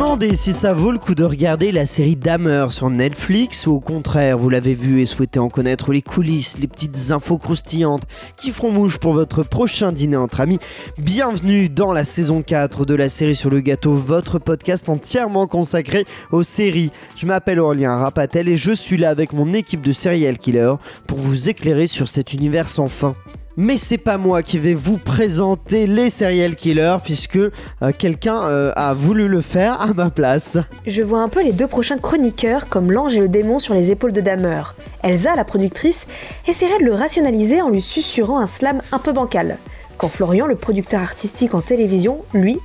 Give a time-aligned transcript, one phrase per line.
[0.00, 3.80] demandez si ça vaut le coup de regarder la série Dahmer sur Netflix ou au
[3.80, 8.04] contraire vous l'avez vu et souhaitez en connaître les coulisses, les petites infos croustillantes
[8.38, 10.58] qui feront mouche pour votre prochain dîner entre amis.
[10.96, 16.06] Bienvenue dans la saison 4 de la série sur le gâteau, votre podcast entièrement consacré
[16.32, 16.92] aux séries.
[17.14, 20.76] Je m'appelle Aurélien Rapatel et je suis là avec mon équipe de serial killers
[21.06, 23.14] pour vous éclairer sur cet univers sans fin.
[23.62, 27.50] Mais c'est pas moi qui vais vous présenter les serial killers puisque euh,
[27.98, 30.56] quelqu'un euh, a voulu le faire à ma place.
[30.86, 33.90] Je vois un peu les deux prochains chroniqueurs comme l'ange et le démon sur les
[33.90, 34.62] épaules de Dahmer.
[35.02, 36.06] Elsa, la productrice,
[36.48, 39.58] essaierait de le rationaliser en lui susurrant un slam un peu bancal.
[39.98, 42.58] Quand Florian, le producteur artistique en télévision, lui,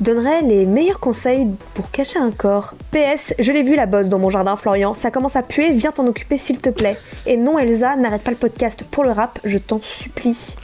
[0.00, 2.74] donnerait les meilleurs conseils pour cacher un corps.
[2.92, 5.92] PS, je l'ai vu la bosse dans mon jardin, Florian, ça commence à puer, viens
[5.92, 6.98] t'en occuper s'il te plaît.
[7.26, 10.54] Et non, Elsa, n'arrête pas le podcast pour le rap, je t'en supplie.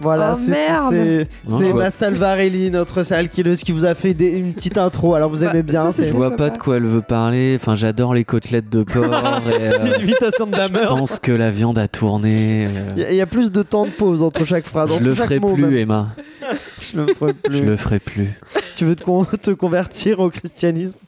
[0.00, 0.90] Voilà, Oh,
[1.60, 5.14] c'est ma Salvarelli, notre serial killeuse, qui vous a fait des- une petite intro.
[5.14, 7.52] Alors vous Bah, aimez bien, ça, Je vois pas de quoi elle veut parler.
[7.54, 9.04] Enfin, j'adore les côtelettes de porc.
[9.48, 12.66] et, euh, c'est une imitation de je pense que la viande a tourné.
[12.66, 14.88] euh, Il y, a- il y a plus de temps de pause entre chaque phrase.
[14.90, 15.72] je entre le ferai mot, plus, même.
[15.76, 16.08] Emma.
[16.82, 17.56] Je le ferai plus.
[17.58, 18.28] Je le ferai plus.
[18.74, 20.98] Tu veux te, con- te convertir au christianisme?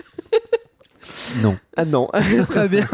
[1.43, 1.57] Non.
[1.77, 2.09] Ah non,
[2.49, 2.87] très bien.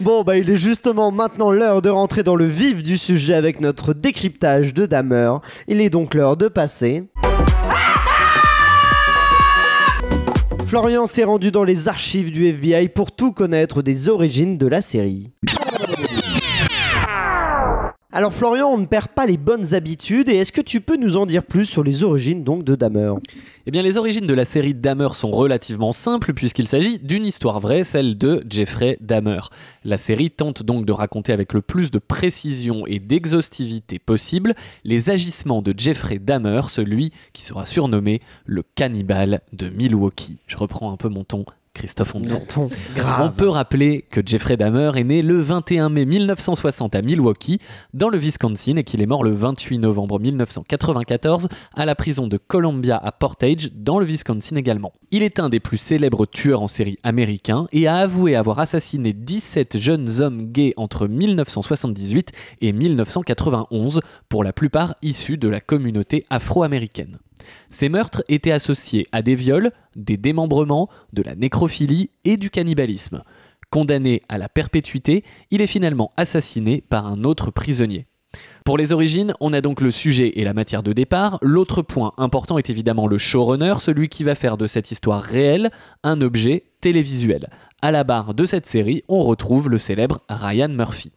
[0.00, 3.60] Bon, bah il est justement maintenant l'heure de rentrer dans le vif du sujet avec
[3.60, 5.34] notre décryptage de Dahmer.
[5.68, 7.04] Il est donc l'heure de passer.
[10.66, 14.80] Florian s'est rendu dans les archives du FBI pour tout connaître des origines de la
[14.80, 15.30] série.
[18.16, 21.16] Alors Florian, on ne perd pas les bonnes habitudes et est-ce que tu peux nous
[21.16, 23.12] en dire plus sur les origines donc de Dahmer
[23.66, 27.58] Eh bien, les origines de la série Dahmer sont relativement simples puisqu'il s'agit d'une histoire
[27.58, 29.40] vraie, celle de Jeffrey Dahmer.
[29.82, 34.54] La série tente donc de raconter avec le plus de précision et d'exhaustivité possible
[34.84, 40.38] les agissements de Jeffrey Dahmer, celui qui sera surnommé le cannibale de Milwaukee.
[40.46, 41.44] Je reprends un peu mon ton.
[41.74, 42.40] Christophe Ondelat.
[43.20, 47.58] On peut rappeler que Jeffrey Dahmer est né le 21 mai 1960 à Milwaukee,
[47.92, 52.38] dans le Wisconsin, et qu'il est mort le 28 novembre 1994 à la prison de
[52.38, 54.92] Columbia à Portage, dans le Wisconsin également.
[55.10, 59.12] Il est un des plus célèbres tueurs en série américains et a avoué avoir assassiné
[59.12, 62.30] 17 jeunes hommes gays entre 1978
[62.60, 67.18] et 1991, pour la plupart issus de la communauté afro-américaine.
[67.70, 73.22] Ces meurtres étaient associés à des viols, des démembrements, de la nécrophilie et du cannibalisme.
[73.70, 78.06] Condamné à la perpétuité, il est finalement assassiné par un autre prisonnier.
[78.64, 81.38] Pour les origines, on a donc le sujet et la matière de départ.
[81.42, 85.70] L'autre point important est évidemment le showrunner, celui qui va faire de cette histoire réelle
[86.02, 87.48] un objet télévisuel.
[87.82, 91.12] À la barre de cette série, on retrouve le célèbre Ryan Murphy.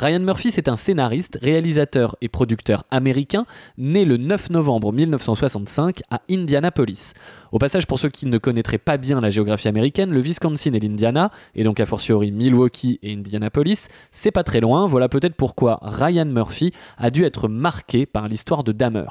[0.00, 3.44] Ryan Murphy, c'est un scénariste, réalisateur et producteur américain,
[3.76, 7.12] né le 9 novembre 1965 à Indianapolis.
[7.52, 10.80] Au passage, pour ceux qui ne connaîtraient pas bien la géographie américaine, le Wisconsin et
[10.80, 15.78] l'Indiana, et donc a fortiori Milwaukee et Indianapolis, c'est pas très loin, voilà peut-être pourquoi
[15.82, 19.04] Ryan Murphy a dû être marqué par l'histoire de Dahmer.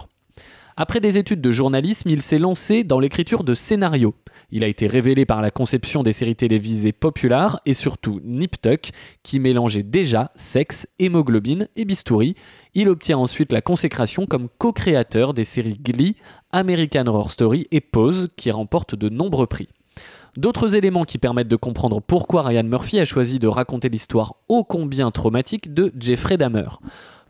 [0.81, 4.15] Après des études de journalisme, il s'est lancé dans l'écriture de scénarios.
[4.49, 8.91] Il a été révélé par la conception des séries télévisées populaires et surtout Nip Tuck,
[9.21, 12.33] qui mélangeait déjà sexe, hémoglobine et bistouri.
[12.75, 16.15] Il obtient ensuite la consécration comme co-créateur des séries Glee,
[16.53, 19.67] American Horror Story et Pose, qui remportent de nombreux prix.
[20.37, 24.63] D'autres éléments qui permettent de comprendre pourquoi Ryan Murphy a choisi de raconter l'histoire ô
[24.63, 26.69] combien traumatique de Jeffrey Dahmer.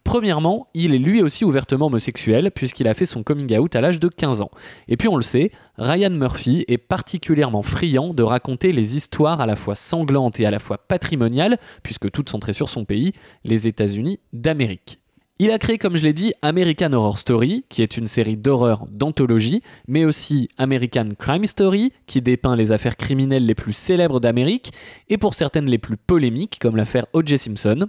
[0.03, 3.99] Premièrement, il est lui aussi ouvertement homosexuel puisqu'il a fait son coming out à l'âge
[3.99, 4.51] de 15 ans.
[4.87, 9.45] Et puis on le sait, Ryan Murphy est particulièrement friand de raconter les histoires à
[9.45, 13.67] la fois sanglantes et à la fois patrimoniales, puisque toutes centrées sur son pays, les
[13.67, 14.98] États-Unis d'Amérique.
[15.41, 18.85] Il a créé, comme je l'ai dit, American Horror Story, qui est une série d'horreur
[18.91, 24.73] d'anthologie, mais aussi American Crime Story, qui dépeint les affaires criminelles les plus célèbres d'Amérique,
[25.07, 27.37] et pour certaines les plus polémiques, comme l'affaire O.J.
[27.37, 27.87] Simpson.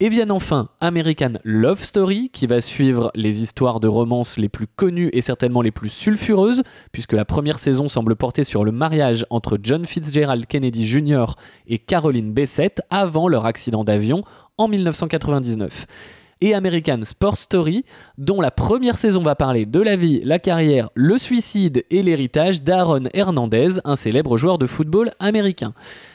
[0.00, 4.66] Et viennent enfin American Love Story, qui va suivre les histoires de romance les plus
[4.66, 6.62] connues et certainement les plus sulfureuses,
[6.92, 11.24] puisque la première saison semble porter sur le mariage entre John Fitzgerald Kennedy Jr.
[11.66, 14.20] et Caroline Bessette avant leur accident d'avion
[14.58, 15.86] en 1999
[16.42, 17.84] et American Sports Story,
[18.18, 22.62] dont la première saison va parler de la vie, la carrière, le suicide et l'héritage
[22.62, 25.72] d'Aaron Hernandez, un célèbre joueur de football américain.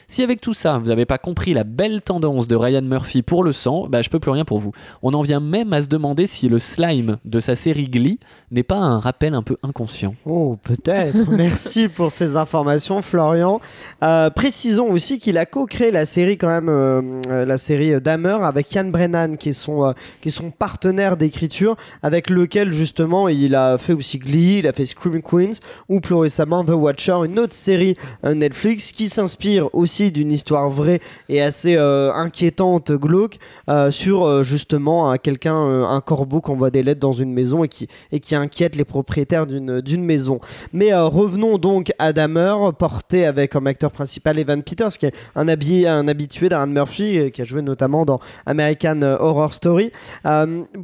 [0.09, 3.43] Si avec tout ça, vous n'avez pas compris la belle tendance de Ryan Murphy pour
[3.43, 4.71] le sang, bah, je peux plus rien pour vous.
[5.03, 8.17] On en vient même à se demander si le slime de sa série Glee
[8.49, 10.15] n'est pas un rappel un peu inconscient.
[10.25, 11.29] Oh, peut-être.
[11.29, 13.59] Merci pour ces informations, Florian.
[14.01, 18.37] Euh, précisons aussi qu'il a co-créé la série quand même, euh, euh, la série Dahmer
[18.43, 23.27] avec Ian Brennan, qui est son, euh, qui est son partenaire d'écriture, avec lequel justement
[23.27, 25.59] il a fait aussi Glee, il a fait Scream Queens,
[25.89, 30.99] ou plus récemment The Watcher, une autre série Netflix qui s'inspire aussi d'une histoire vraie
[31.29, 33.37] et assez euh, inquiétante, glauque,
[33.69, 37.63] euh, sur euh, justement un- quelqu'un, un corbeau qui envoie des lettres dans une maison
[37.63, 40.39] et qui, et qui inquiète les propriétaires d'une maison.
[40.73, 45.47] Mais revenons donc à Dahmer, porté avec comme acteur principal Evan Peters, qui est un,
[45.47, 49.91] habi- un habitué d'Aaron Murphy, qui a joué notamment dans American Horror Story.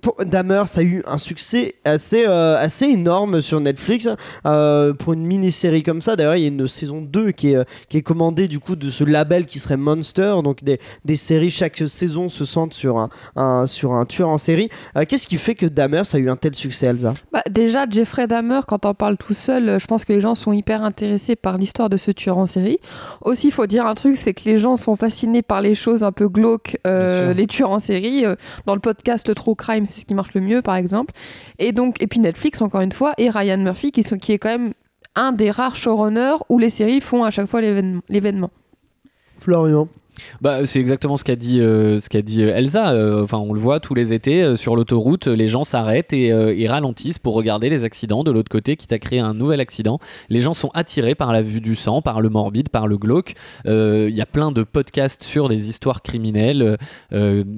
[0.01, 4.09] Pour Dahmer, ça a eu un succès assez, assez énorme sur Netflix.
[4.45, 7.65] Euh, pour une mini-série comme ça, d'ailleurs, il y a une saison 2 qui est,
[7.89, 11.49] qui est commandée du coup de ce label qui serait Monster, donc des, des séries,
[11.49, 14.69] chaque saison se centre sur un, un- sur un tueur en série.
[14.97, 17.13] Euh, Qu'est-ce qui fait que Dahmer, ça a eu un tel succès, Elsa?
[17.31, 20.35] Bah, déjà, Jeffrey Dahmer, quand on parle tout seul, euh, je pense que les gens
[20.35, 22.79] sont hyper intéressés par l'histoire de ce tueur en série.
[23.21, 26.03] Aussi, il faut dire un truc, c'est que les gens sont fascinés par les choses
[26.03, 28.23] un peu glauques, euh, les tueurs en série.
[28.65, 31.13] Dans le podcast le True Crime, c'est ce qui marche le mieux, par exemple.
[31.59, 34.37] Et donc, et puis Netflix, encore une fois, et Ryan Murphy, qui, sont, qui est
[34.37, 34.73] quand même
[35.15, 38.49] un des rares showrunners où les séries font à chaque fois l'événement.
[39.43, 39.89] Florian
[40.41, 42.91] Bah, c'est exactement ce qu'a dit, euh, euh, Elsa.
[42.91, 47.19] Euh, Enfin, on le voit tous les étés sur l'autoroute, les gens s'arrêtent et, ralentissent
[47.19, 49.99] pour regarder les accidents de l'autre côté, quitte à créer un nouvel accident.
[50.29, 53.33] Les gens sont attirés par la vue du sang, par le morbide, par le glauque.
[53.65, 56.77] Il y a plein de podcasts sur des histoires criminelles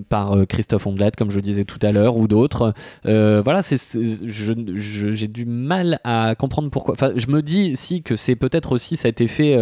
[0.09, 2.73] par Christophe Ondelat, comme je disais tout à l'heure, ou d'autres.
[3.03, 6.93] Voilà, j'ai du mal à comprendre pourquoi.
[6.93, 9.57] Enfin, je me dis si que c'est peut-être aussi cet effet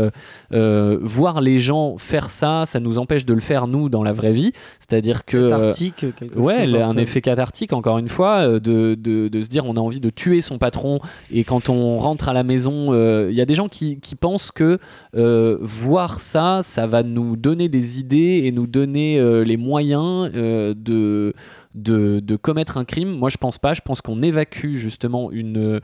[0.51, 4.33] voir les gens faire ça, ça nous empêche de le faire nous dans la vraie
[4.33, 4.51] vie.
[4.80, 8.95] C'est-à-dire que euh, Cathartique, quelque Ouais, chose un effet cathartique, encore une fois, euh, de,
[8.95, 11.00] de, de se dire on a envie de tuer son patron
[11.31, 14.15] et quand on rentre à la maison, euh, il y a des gens qui, qui
[14.15, 14.77] pensent que
[15.15, 20.31] euh, voir ça, ça va nous donner des idées et nous donner euh, les moyens
[20.31, 21.33] de,
[21.75, 23.18] de, commettre un crime.
[23.18, 23.74] Moi, je pense pas.
[23.74, 25.81] Je pense qu'on évacue justement une,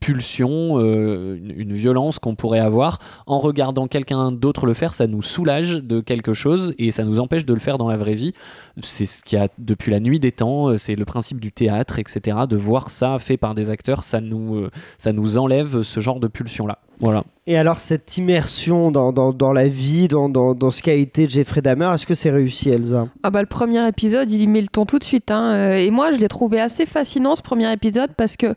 [0.00, 4.94] pulsion, euh, une, une violence qu'on pourrait avoir en regardant quelqu'un d'autre le faire.
[4.94, 7.96] Ça nous soulage de quelque chose et ça nous empêche de le faire dans la
[7.96, 8.32] vraie vie.
[8.82, 10.68] C'est ce qu'il y a depuis la nuit des temps.
[10.68, 12.38] euh, C'est le principe du théâtre, etc.
[12.48, 16.20] De voir ça fait par des acteurs, ça nous, euh, ça nous enlève ce genre
[16.20, 16.78] de pulsion-là.
[17.00, 17.24] Voilà.
[17.48, 21.28] Et alors, cette immersion dans, dans, dans la vie, dans, dans, dans ce qu'a été
[21.28, 23.08] Jeffrey Dahmer, est-ce que c'est réussi, Elsa?
[23.24, 25.30] Ah bah le premier épisode, il y met le ton tout de suite.
[25.32, 25.52] hein.
[25.54, 28.54] Euh, Et moi, je l'ai trouvé assez fascinant ce premier épisode parce que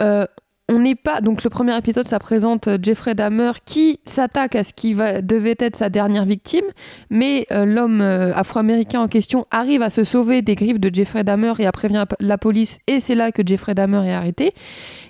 [0.00, 0.24] euh,
[0.72, 1.20] on n'est pas.
[1.20, 5.20] Donc le premier épisode, ça présente euh, Jeffrey Dahmer qui s'attaque à ce qui va,
[5.20, 6.64] devait être sa dernière victime,
[7.10, 11.22] mais euh, l'homme euh, afro-américain en question arrive à se sauver des griffes de Jeffrey
[11.22, 12.78] Dahmer et à prévenir la police.
[12.88, 14.54] Et c'est là que Jeffrey Dahmer est arrêté.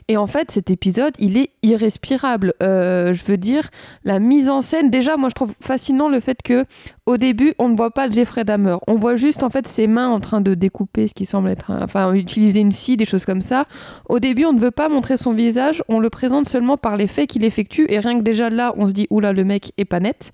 [0.09, 2.55] Et en fait, cet épisode, il est irrespirable.
[2.63, 3.71] Euh, je veux dire,
[4.05, 6.65] la mise en scène, déjà, moi, je trouve fascinant le fait que
[7.07, 8.77] au début, on ne voit pas Jeffrey Dahmer.
[8.87, 11.73] On voit juste en fait ses mains en train de découper ce qui semble être,
[11.83, 13.67] enfin, utiliser une scie, des choses comme ça.
[14.09, 15.83] Au début, on ne veut pas montrer son visage.
[15.89, 17.87] On le présente seulement par les faits qu'il effectue.
[17.89, 20.31] Et rien que déjà là, on se dit oula, le mec est pas net.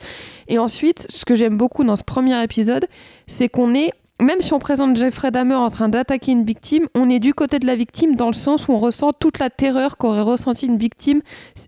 [0.48, 2.86] Et ensuite, ce que j'aime beaucoup dans ce premier épisode,
[3.26, 3.92] c'est qu'on est
[4.22, 7.58] même si on présente Jeffrey Dahmer en train d'attaquer une victime, on est du côté
[7.58, 10.78] de la victime dans le sens où on ressent toute la terreur qu'aurait ressenti une
[10.78, 11.20] victime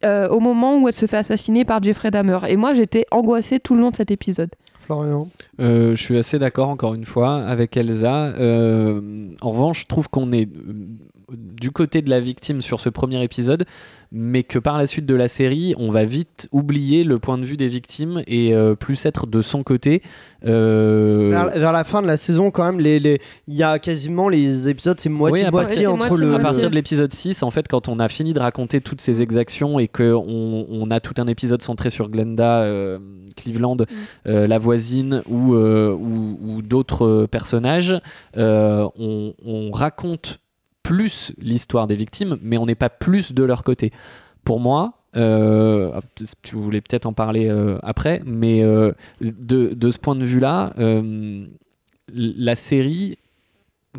[0.05, 2.39] euh, au moment où elle se fait assassiner par Jeffrey Dahmer.
[2.49, 4.51] Et moi, j'étais angoissée tout le long de cet épisode.
[4.79, 5.29] Florian
[5.61, 8.27] Euh, je suis assez d'accord encore une fois avec Elsa.
[8.39, 9.01] Euh,
[9.41, 10.49] en revanche, je trouve qu'on est
[11.33, 13.65] du côté de la victime sur ce premier épisode,
[14.13, 17.45] mais que par la suite de la série, on va vite oublier le point de
[17.45, 20.03] vue des victimes et euh, plus être de son côté.
[20.47, 23.79] Euh, vers, vers la fin de la saison, quand même, les- les- il y a
[23.79, 26.35] quasiment les épisodes, c'est moitié-moitié entre le.
[26.35, 29.23] à partir de l'épisode 6, en fait, quand on a fini de raconter toutes ces
[29.23, 32.99] exactions et qu'on on a tout un épisode centré sur Glenda euh,
[33.37, 33.79] Cleveland,
[34.27, 37.97] euh, la voisine ou, euh, ou, ou d'autres personnages,
[38.37, 40.39] euh, on, on raconte
[40.85, 43.91] plus l'histoire des victimes, mais on n'est pas plus de leur côté.
[44.45, 46.01] Pour moi, euh,
[46.43, 50.73] tu voulais peut-être en parler euh, après, mais euh, de, de ce point de vue-là,
[50.79, 51.47] euh,
[52.13, 53.19] la série,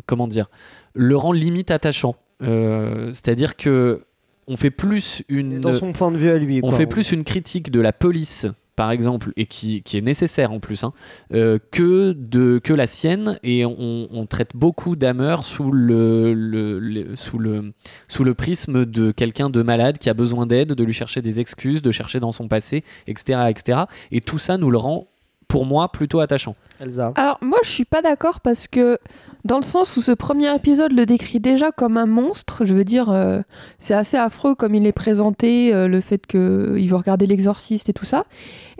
[0.06, 0.48] comment dire,
[0.94, 2.16] le rend limite attachant.
[2.40, 4.02] C'est-à-dire que
[4.46, 6.60] on fait plus une, Dans son point de vue à lui.
[6.62, 6.78] on quoi.
[6.78, 10.60] fait plus une critique de la police par exemple, et qui, qui est nécessaire en
[10.60, 10.92] plus, hein,
[11.32, 13.38] euh, que, de, que la sienne.
[13.42, 17.72] Et on, traite beaucoup Dahmer sous le, le- le- sous, le,
[18.08, 21.40] sous le prisme de quelqu'un de malade qui a besoin d'aide, de lui chercher des
[21.40, 23.80] excuses, de chercher dans son passé, etc., etc.
[24.12, 25.08] Et tout ça nous le rend,
[25.48, 26.56] pour moi, plutôt attachant.
[26.80, 27.12] Elsa.
[27.16, 28.98] Alors moi je suis pas d'accord parce que
[29.44, 32.84] dans le sens où ce premier épisode le décrit déjà comme un monstre, je veux
[32.84, 33.40] dire euh,
[33.78, 37.92] c'est assez affreux comme il est présenté, euh, le fait qu'il veut regarder l'exorciste et
[37.92, 38.24] tout ça.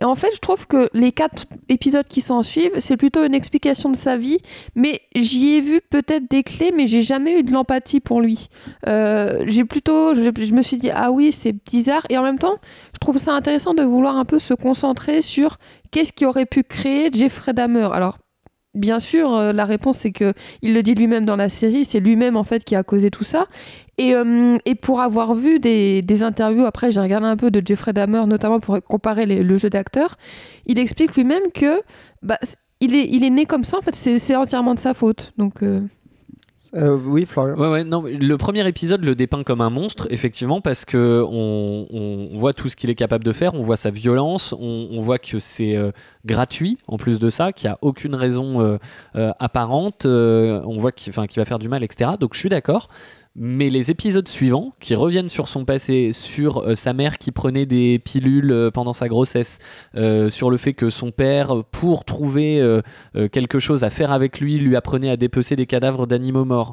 [0.01, 3.35] Et en fait je trouve que les quatre épisodes qui s'en suivent c'est plutôt une
[3.35, 4.39] explication de sa vie,
[4.75, 8.49] mais j'y ai vu peut-être des clés mais j'ai jamais eu de l'empathie pour lui.
[8.89, 12.39] Euh, j'ai plutôt, je, je me suis dit ah oui c'est bizarre et en même
[12.39, 12.57] temps
[12.93, 15.59] je trouve ça intéressant de vouloir un peu se concentrer sur
[15.91, 17.89] qu'est-ce qui aurait pu créer Jeffrey Dahmer?
[17.93, 18.19] Alors,
[18.75, 22.01] bien sûr, euh, la réponse c'est que il le dit lui-même dans la série, c'est
[22.01, 23.47] lui-même en fait qui a causé tout ça.
[23.99, 28.27] Et, euh, pour avoir vu des, interviews, après j'ai regardé un peu de Jeffrey Dahmer,
[28.27, 30.17] notamment pour comparer les- le jeu d'acteur,
[30.67, 31.81] il explique lui-même que
[32.23, 32.39] bah,
[32.81, 35.33] il, est, né comme ça, en fait, c'est c'est entièrement de sa faute.
[35.39, 35.81] Donc, euh,
[36.75, 37.85] Euh, oui, Florian.
[37.85, 42.69] Non, le premier épisode le dépeint comme un monstre, effectivement, parce que on, voit tout
[42.69, 45.93] ce qu'il est capable de faire, on voit sa violence, on, voit que c'est euh,
[46.25, 51.13] gratuit en plus de ça, qu'il n'y a aucune raison euh, apparente, on voit qu'il
[51.13, 52.13] va faire du mal, etc.
[52.19, 52.89] Donc je suis d'accord.
[53.39, 57.67] Mais les épisodes suivants, qui reviennent sur son passé, sur euh, sa mère qui prenait
[57.67, 59.59] des pilules euh, pendant sa grossesse,
[59.95, 62.37] euh, sur le fait que son père, pour trouver
[63.33, 66.73] quelque chose à faire avec lui, lui apprenait à dépecer des cadavres d'animaux morts,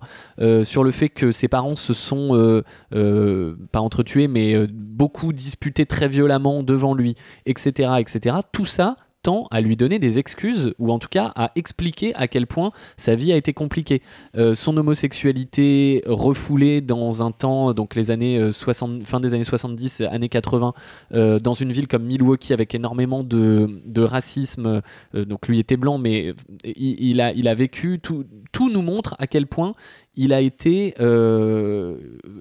[0.63, 6.63] sur le fait que ses parents se sont, pas entretués, mais beaucoup disputés très violemment
[6.63, 7.15] devant lui,
[7.45, 8.37] etc., etc.
[8.51, 12.27] Tout ça tend à lui donner des excuses, ou en tout cas à expliquer à
[12.27, 14.01] quel point sa vie a été compliquée.
[14.37, 19.43] Euh, son homosexualité refoulée dans un temps, donc les années euh, 60, fin des années
[19.43, 20.73] 70, années 80,
[21.13, 24.81] euh, dans une ville comme Milwaukee avec énormément de, racisme.
[25.15, 26.33] euh, donc lui était blanc, mais
[26.65, 29.73] il, il a, il a vécu, tout, tout nous montre à quel point
[30.15, 31.97] il a été, euh,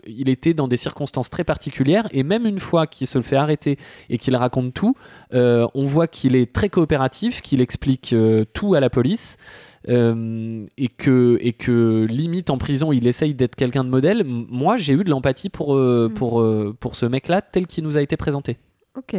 [0.07, 3.37] il était dans des circonstances très particulières et même une fois qu'il se le fait
[3.37, 3.79] arrêter
[4.11, 4.95] et qu'il raconte tout,
[5.33, 9.37] euh, on voit qu'il est très coopératif, qu'il explique euh, tout à la police
[9.89, 14.25] euh, et que et que limite en prison il essaye d'être quelqu'un de modèle.
[14.25, 16.15] Moi j'ai eu de l'empathie pour euh, Mm.
[16.15, 18.59] pour euh, pour ce mec-là tel qu'il nous a été présenté.
[18.97, 19.17] ok.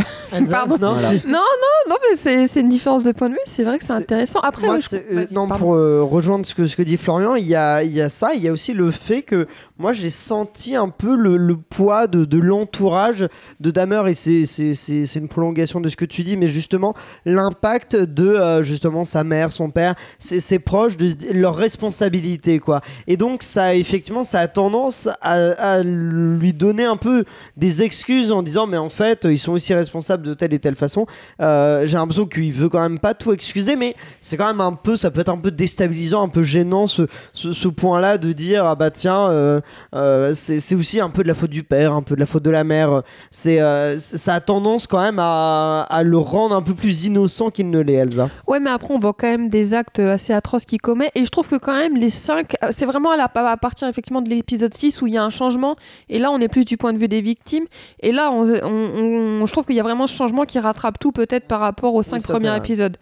[0.50, 0.76] Pardon.
[0.80, 1.18] non, Voilà.
[1.18, 1.40] tu- Non,
[1.88, 4.40] mais c'est c'est une différence de point de vue, c'est vrai que c'est C'est- intéressant.
[4.40, 5.64] Après, Moi, ouais, je- c'est- euh, non, pardon.
[5.64, 8.08] pour euh, rejoindre ce que, ce que dit Florian, il y a, il y a
[8.08, 9.46] ça, il y a aussi le fait que
[9.80, 13.26] moi j'ai senti un peu le, poids de, de l'entourage
[13.60, 16.94] de Dahmer et c'est- une prolongation de ce que tu dis, mais justement
[17.24, 22.82] l'impact de euh, justement sa mère, son père, ses, proches, de se- leur responsabilité quoi.
[23.06, 27.24] Et donc ça effectivement ça a tendance à, lui donner un peu
[27.56, 30.76] des excuses en disant mais en fait ils sont aussi responsables de telle et telle
[30.76, 31.06] façon.
[31.40, 34.74] Euh, j'ai l'impression qu'il veut quand même pas tout excuser, mais c'est quand même un
[34.74, 38.32] peu, ça peut être un peu déstabilisant, un peu gênant ce, ce, ce point-là de
[38.32, 39.60] dire ah bah tiens, euh,
[39.94, 42.42] euh, c'est aussi un peu de la faute du père, un peu de la faute
[42.42, 43.02] de la mère.
[43.30, 47.50] C'est euh, ça a tendance quand même à, à le rendre un peu plus innocent
[47.50, 48.28] qu'il ne l'est, Elsa.
[48.46, 51.10] Ouais, mais après, on voit quand même des actes assez atroces qu'il commet.
[51.14, 52.54] Et je trouve que quand même, les cinq.
[52.62, 55.24] euh, C'est vraiment à, la- à partir effectivement de l'épisode 6 où il y a
[55.24, 55.76] un changement.
[56.08, 57.64] Et là, on est plus du point de vue des victimes.
[58.00, 60.98] Et là, on, on- on- je trouve qu'il y a vraiment ce changement qui rattrape
[60.98, 62.96] tout, peut-être par rapport aux cinq ça, c'est premiers épisodes.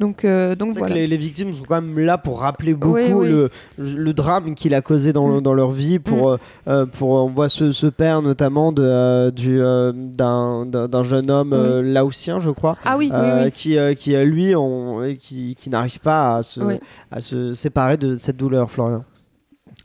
[0.00, 0.86] Donc, euh, donc voilà.
[0.88, 3.28] que les, les victimes sont quand même là pour rappeler beaucoup Oui, oui.
[3.28, 5.40] Le, le drame qu'il a causé dans, Mm.
[5.42, 5.98] dans leur vie.
[6.00, 9.58] Pour, euh, euh, pour, on voit ce, ce père notamment de, euh, du,
[10.16, 12.76] d'un, d'un jeune homme euh, laotien, je crois.
[12.84, 13.12] Ah oui,
[13.52, 16.60] qui, qui lui, on, qui, qui n'arrive pas à se,
[17.10, 19.04] à se séparer de cette douleur, Florian.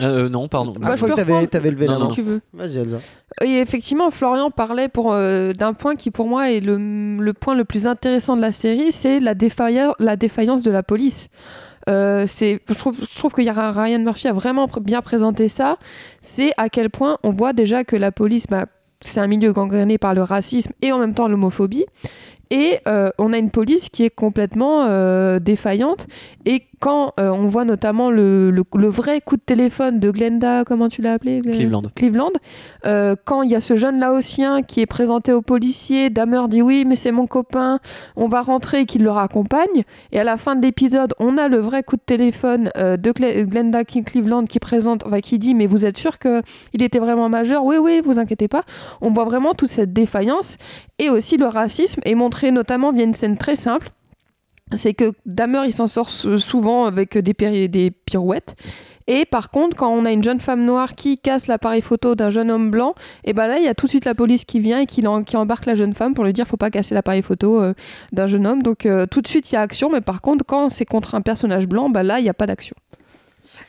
[0.02, 0.74] Euh, non, pardon.
[0.78, 2.10] Ah, Bah, je je crois peux que t'avais, t'avais levé la si main.
[2.10, 2.42] tu veux.
[2.54, 2.98] Vas-y, Elsa.
[3.44, 6.78] Et effectivement, Florian parlait pour euh, d'un point qui pour moi est le,
[7.20, 10.84] le point le plus intéressant de la série, c'est la, défailla- la défaillance de la
[10.84, 11.30] police.
[11.90, 15.02] Euh, c'est, je trouve, je trouve que y a- Ryan Murphy a vraiment pr- bien
[15.02, 15.78] présenté ça.
[16.22, 18.66] C'est à quel point on voit déjà que la police, bah,
[19.02, 21.86] c'est un milieu gangréné par le racisme et en même temps l'homophobie.
[22.50, 26.08] Et euh, on a une police qui est complètement euh, défaillante.
[26.46, 30.64] Et quand euh, on voit notamment le, le- le vrai coup de téléphone de Glenda,
[30.64, 31.82] comment tu l'as appelé Glenda Cleveland.
[31.96, 32.32] Cleveland,
[32.86, 36.62] euh, quand il y a ce jeune laotien qui est présenté au policier, Damer dit
[36.62, 37.80] oui mais c'est mon copain,
[38.16, 41.48] on va rentrer et qu'il le raccompagne, et à la fin de l'épisode on a
[41.48, 45.40] le vrai coup de téléphone euh, de Gle- Glenda King Cleveland qui présente, enfin, qui
[45.40, 46.42] dit mais vous êtes sûr que
[46.74, 47.66] il était vraiment majeur?
[47.66, 48.64] Oui oui vous inquiétez pas,
[49.02, 50.58] on voit vraiment toute cette défaillance
[51.00, 53.90] et aussi le racisme est montré notamment via une scène très simple
[54.76, 58.56] c'est que Damer il s'en sort sou- souvent avec des, des pirouettes
[59.08, 62.30] Et par contre, quand on a une jeune femme noire qui casse l'appareil photo d'un
[62.30, 62.94] jeune homme blanc,
[63.24, 65.08] et ben là, il y a tout de suite la police qui vient et qui,
[65.08, 67.74] embarque la jeune femme pour lui dire faut pas casser l'appareil photo euh,
[68.12, 68.62] d'un jeune homme.
[68.62, 71.16] Donc euh, tout de suite, il y a action, mais par contre, quand c'est contre
[71.16, 72.76] un personnage blanc, bah là, il n'y a pas d'action.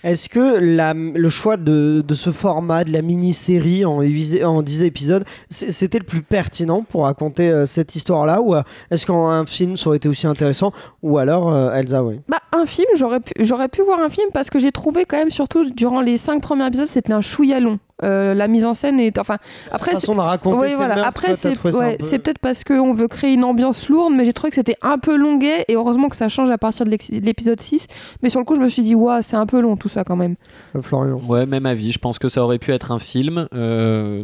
[0.04, 5.98] Est-ce que le choix de, ce format, de la mini-série en, en 10 épisodes, c'était
[5.98, 9.96] le plus pertinent pour raconter euh, cette histoire-là Ou euh, est-ce qu'un film, ça aurait
[9.96, 12.20] été aussi intéressant Ou alors, euh, Elsa, oui?
[12.28, 15.30] Bah, Un film, j'aurais pu, pu voir un film parce que j'ai trouvé quand même,
[15.30, 17.78] surtout durant les 5 premiers épisodes, c'était un chouïa long.
[18.04, 19.38] Euh, la mise en scène est enfin
[19.72, 21.04] après façon de raconter voilà.
[21.04, 24.76] après c'est peut-être parce qu'on veut créer une ambiance lourde mais j'ai trouvé que c'était
[24.82, 27.88] un peu longuet et heureusement que ça change à partir de l'épisode 6
[28.22, 30.04] mais sur le coup je me suis dit waouh c'est un peu long tout ça
[30.04, 30.36] quand même.
[30.76, 31.20] Euh, Florian.
[31.26, 31.92] Ouais même avis.
[31.92, 34.22] Je pense que ça aurait pu être un film euh,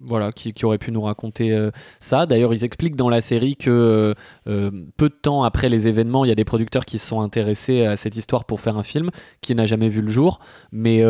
[0.00, 2.26] voilà, qui, aurait pu nous raconter euh, ça.
[2.26, 4.14] D'ailleurs, ils expliquent dans la série que euh,
[4.48, 7.20] euh, peu de temps après les événements, il y a des producteurs qui se sont
[7.20, 10.40] intéressés à cette histoire pour faire un film qui n'a jamais vu le jour.
[10.72, 11.02] Mais,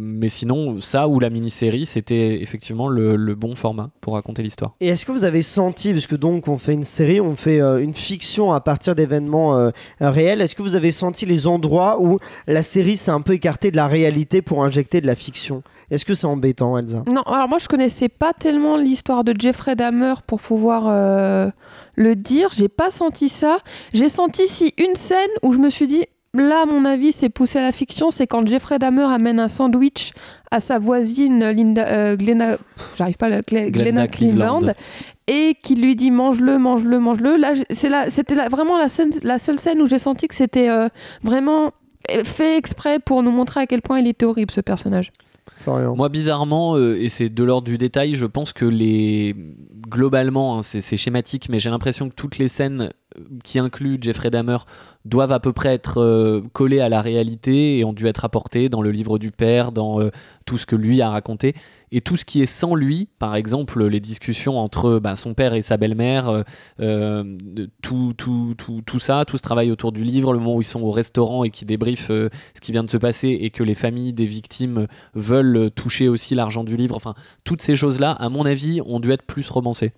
[0.00, 4.74] mais sinon, ça ou la mini-série, c'était effectivement le, bon format pour raconter l'histoire.
[4.80, 7.60] Et est-ce que vous avez senti, parce que donc on fait une série, on fait
[7.60, 9.70] une fiction à partir d'événements
[10.00, 13.70] réels, est-ce que vous avez senti les endroits où la série s'est un peu écartée
[13.70, 15.62] de la réalité pour injecter de la fiction?
[15.90, 17.02] Est-ce que c'est embêtant, Elsa?
[17.10, 21.48] Non, alors moi je connaissais pas tellement l'histoire de Jeffrey Dahmer pour pouvoir euh,
[21.96, 22.50] le dire.
[22.52, 23.56] J'ai pas senti ça.
[23.94, 27.30] J'ai senti si une scène où je me suis dit là, à mon avis, c'est
[27.30, 30.12] poussé à la fiction, c'est quand Jeffrey Dahmer amène un sandwich
[30.50, 32.58] à sa voisine Linda, euh, Glenna,
[32.96, 34.74] j'arrive pas, Glenna, Cleveland,
[35.26, 37.36] et qui lui dit mange-le, mange-le, mange-le.
[37.38, 40.68] Là, c'est là, c'était vraiment la, scène, la seule scène où j'ai senti que c'était
[40.68, 40.90] euh,
[41.22, 41.70] vraiment
[42.24, 45.12] fait exprès pour nous montrer à quel point il était horrible ce personnage.
[45.66, 49.34] Moi, bizarrement, euh, et c'est de l'ordre du détail, je pense que les.
[49.88, 52.90] Globalement, hein, c'est schématique, mais j'ai l'impression que toutes les scènes
[53.42, 54.58] qui incluent Jeffrey Dahmer
[55.04, 58.68] doivent à peu près être euh, collées à la réalité et ont dû être apportées
[58.68, 60.10] dans le livre du père, dans euh,
[60.46, 61.54] tout ce que lui a raconté.
[61.92, 65.54] Et tout ce qui est sans lui, par exemple les discussions entre bah, son père
[65.54, 66.42] et sa belle-mère,
[66.80, 67.36] euh,
[67.82, 70.66] tout, tout, tout, tout, ça, tout ce travail autour du livre, le moment où ils
[70.66, 73.74] sont au restaurant et qui débriefent ce qui vient de se passer et que les
[73.74, 78.44] familles des victimes veulent toucher aussi l'argent du livre, enfin toutes ces choses-là, à mon
[78.44, 79.92] avis, ont dû être plus romancées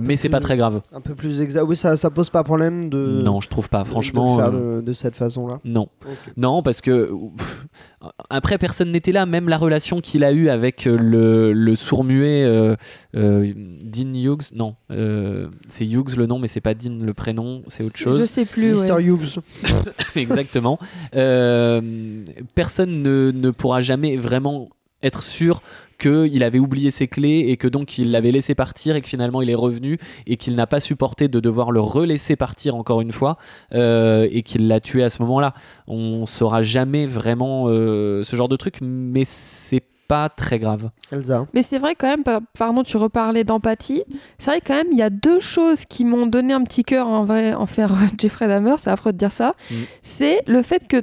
[0.00, 0.82] mais c'est pas très grave.
[0.92, 1.64] Un peu plus exact.
[1.66, 3.22] Oui, ça, ça pose pas problème de.
[3.22, 4.36] Non, je trouve pas, franchement.
[4.36, 5.60] De, faire euh, de, cette façon-là.
[5.64, 5.88] Non.
[6.36, 7.10] Non, parce que.
[8.30, 9.26] après, personne n'était là.
[9.26, 12.74] Même la relation qu'il a eue avec euh, le, le sourd-muet euh,
[13.14, 14.54] Dean Hughes.
[14.54, 14.76] Non,
[15.68, 18.20] c'est Hughes le nom, mais c'est pas Dean le prénom, c'est autre chose.
[18.20, 18.74] Je sais plus.
[18.74, 19.00] Mr.
[19.02, 19.38] Hughes.
[20.16, 20.78] Exactement.
[21.12, 24.68] personne ne, ne pourra jamais vraiment
[25.02, 25.62] être sûr
[25.98, 29.42] qu'il avait oublié ses clés et que donc il l'avait laissé partir et que finalement
[29.42, 33.12] il est revenu et qu'il n'a pas supporté de devoir le relaisser partir encore une
[33.12, 33.36] fois
[33.74, 35.54] euh, et qu'il l'a tué à ce moment-là.
[35.86, 40.90] On saura jamais vraiment euh, ce genre de truc, mais c'est pas très grave.
[41.12, 41.46] Elsa.
[41.52, 42.24] Mais c'est vrai quand même,
[42.58, 44.04] pardon, tu reparlais d'empathie.
[44.38, 47.08] C'est vrai quand même, il y a deux choses qui m'ont donné un petit cœur
[47.08, 49.54] en vrai en faire Jeffrey Dahmer, c'est affreux de dire ça.
[49.70, 49.74] Mm.
[50.02, 51.02] C'est le fait que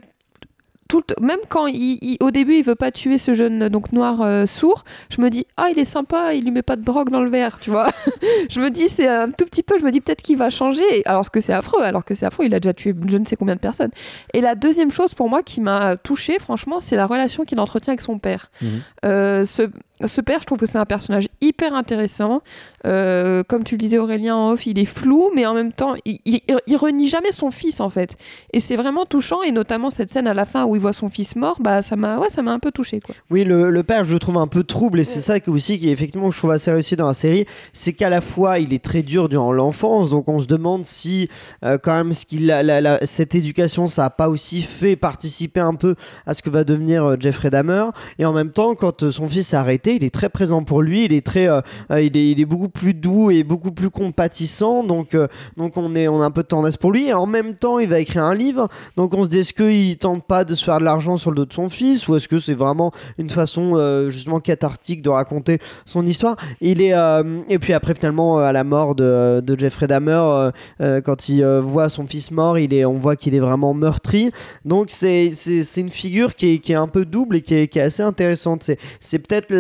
[1.20, 4.84] même quand il, au début il veut pas tuer ce jeune donc noir euh, sourd,
[5.10, 7.30] je me dis ah il est sympa, il lui met pas de drogue dans le
[7.30, 7.90] verre, tu vois.
[8.50, 10.84] je me dis c'est un tout petit peu, je me dis peut-être qu'il va changer.
[11.06, 13.36] Alors que c'est affreux, alors que c'est affreux, il a déjà tué je ne sais
[13.36, 13.92] combien de personnes.
[14.34, 17.94] Et la deuxième chose pour moi qui m'a touché franchement, c'est la relation qu'il entretient
[17.94, 18.52] avec son père.
[18.62, 18.70] Mhm.
[19.06, 19.70] Euh, ce,
[20.04, 22.42] ce père, je trouve que c'est un personnage hyper intéressant.
[22.86, 25.96] Euh, comme tu le disais Aurélien en off, il est flou, mais en même temps,
[26.06, 28.16] il, il, renie jamais son fils en fait.
[28.54, 31.10] Et c'est vraiment touchant, et notamment cette scène à la fin où il voit son
[31.10, 33.16] fils mort, bah ça m'a, ouais, ça m'a un peu touché quoi.
[33.32, 35.80] Oui, le, le, père, je le trouve un peu trouble, et c'est ça qui aussi
[35.80, 38.84] qui effectivement je trouve assez réussi dans la série, c'est qu'à la fois il est
[38.84, 41.30] très dur durant l'enfance, donc on se demande si
[41.64, 42.54] euh, quand même ce qu'il,
[43.04, 47.06] cette éducation, ça a pas aussi fait participer un peu à ce que va devenir
[47.06, 47.86] euh, Jeffrey Dahmer,
[48.20, 51.06] et en même temps quand son fils s'est arrêté, il est très présent pour lui,
[51.06, 51.48] il est très,
[51.92, 54.84] il est, il est beaucoup plus doux et beaucoup plus compatissant.
[54.84, 57.12] Donc, euh, donc on, est, on a un peu de tendresse pour lui.
[57.14, 58.68] En même temps, il va écrire un livre.
[58.98, 61.38] Donc on se dit, est-ce qu'il tente pas de se faire de l'argent sur le
[61.38, 65.10] dos de son fils ou est-ce que c'est vraiment une façon euh, justement cathartique de
[65.10, 66.36] raconter son histoire?
[66.62, 70.50] Il est, euh, Et puis après, finalement, à la mort de, Jeffrey Dahmer,
[71.06, 74.32] quand il voit son fils mort, il est, on voit qu'il est vraiment meurtri.
[74.66, 75.32] Donc c'est
[75.78, 78.04] une figure qui est, qui est, un peu double et qui est, qui est assez
[78.04, 78.70] intéressante.
[79.00, 79.54] C'est peut-être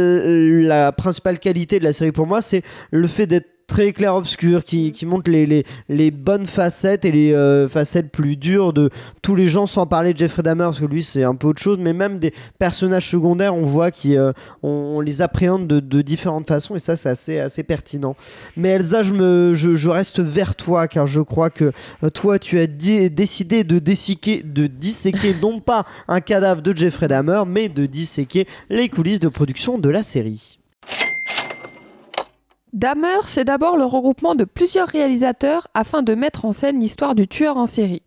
[0.67, 4.91] la principale qualité de la série pour moi, c'est le fait d'être très clair-obscur, qui,
[4.91, 8.89] qui montre les, bonnes facettes et les euh, facettes plus dures de
[9.21, 11.61] tous les gens, sans parler de Jeffrey Dahmer, parce que lui c'est un peu autre
[11.61, 16.75] chose, mais même des personnages secondaires, on voit qu'on on les appréhende de, différentes façons,
[16.75, 18.15] et ça c'est assez, pertinent.
[18.57, 21.71] Mais Elsa, je, reste vers toi, car je crois que
[22.13, 27.43] toi tu as décidé de, disséquer, de disséquer non pas un cadavre de Jeffrey Dahmer,
[27.47, 30.59] mais de disséquer les coulisses de production de la série.
[32.75, 37.25] Dahmer, c'est d'abord le regroupement de plusieurs réalisateurs afin de mettre en scène l'histoire du
[37.25, 38.01] tueur en série.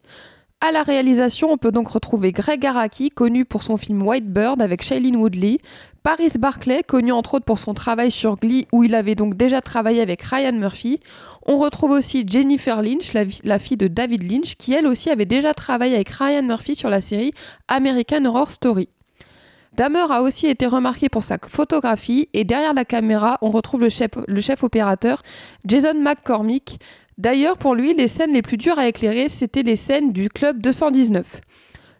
[0.60, 4.60] À la réalisation, on peut donc retrouver Greg Araki, connu pour son film White Bird
[4.60, 5.56] avec Shailene Woodley,
[6.02, 9.62] Paris Barclay, connu entre autres pour son travail sur Glee, où il avait donc déjà
[9.62, 11.00] travaillé avec Ryan Murphy.
[11.46, 15.24] On retrouve aussi Jennifer Lynch, la, la, fille de David Lynch, qui elle aussi avait
[15.24, 17.32] déjà travaillé avec Ryan Murphy sur la série
[17.68, 18.90] American Horror Story.
[19.78, 23.88] Dahmer a aussi été remarqué pour sa photographie et derrière la caméra, on retrouve le
[24.40, 25.22] chef, opérateur
[25.64, 26.80] Jason McCormick.
[27.16, 30.60] D'ailleurs, pour lui, les scènes les plus dures à éclairer, c'était les scènes du club
[30.60, 31.40] 219.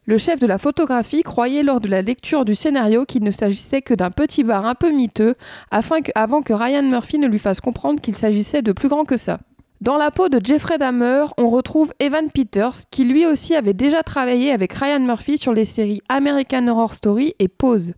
[0.07, 3.81] Le chef de la photographie croyait lors de la lecture du scénario qu'il ne s'agissait
[3.81, 5.37] que d'un petit bar un peu miteux,
[5.71, 9.38] avant que Ryan Murphy ne lui fasse comprendre qu'il s'agissait de plus grand que ça.
[9.81, 14.03] Dans la peau de Jeffrey Dahmer, on retrouve Evan Peters, qui lui aussi avait déjà
[14.03, 17.93] travaillé avec Ryan Murphy sur les séries American Horror Story et Pose.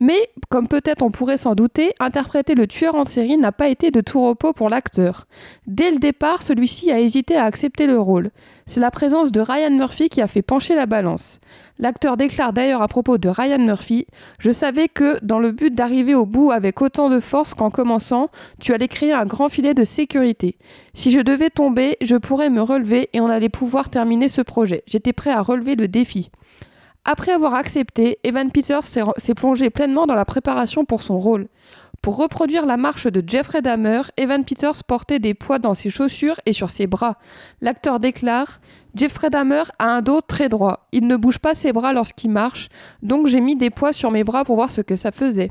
[0.00, 3.92] Mais, comme peut-être on pourrait s'en douter, interpréter le tueur en série n'a pas été
[3.92, 5.28] de tout repos pour l'acteur.
[5.68, 8.30] Dès le départ, celui-ci a hésité à accepter le rôle.
[8.66, 11.38] C'est la présence de Ryan Murphy qui a fait pencher la balance.
[11.82, 14.06] L'acteur déclare d'ailleurs à propos de Ryan Murphy
[14.38, 18.28] Je savais que, dans le but d'arriver au bout avec autant de force qu'en commençant,
[18.60, 20.58] tu allais créer un grand filet de sécurité.
[20.94, 24.84] Si je devais tomber, je pourrais me relever et on allait pouvoir terminer ce projet.
[24.86, 26.30] J'étais prêt à relever le défi.
[27.04, 31.48] Après avoir accepté, Evan Peters s'est plongé pleinement dans la préparation pour son rôle.
[32.00, 36.40] Pour reproduire la marche de Jeffrey Dahmer, Evan Peters portait des poids dans ses chaussures
[36.46, 37.16] et sur ses bras.
[37.60, 38.60] L'acteur déclare
[38.94, 40.86] Jeffrey Dahmer a un dos très droit.
[40.92, 42.68] Il ne bouge pas ses bras lorsqu'il marche,
[43.02, 45.50] donc j'ai mis des poids sur mes bras pour voir ce que ça faisait.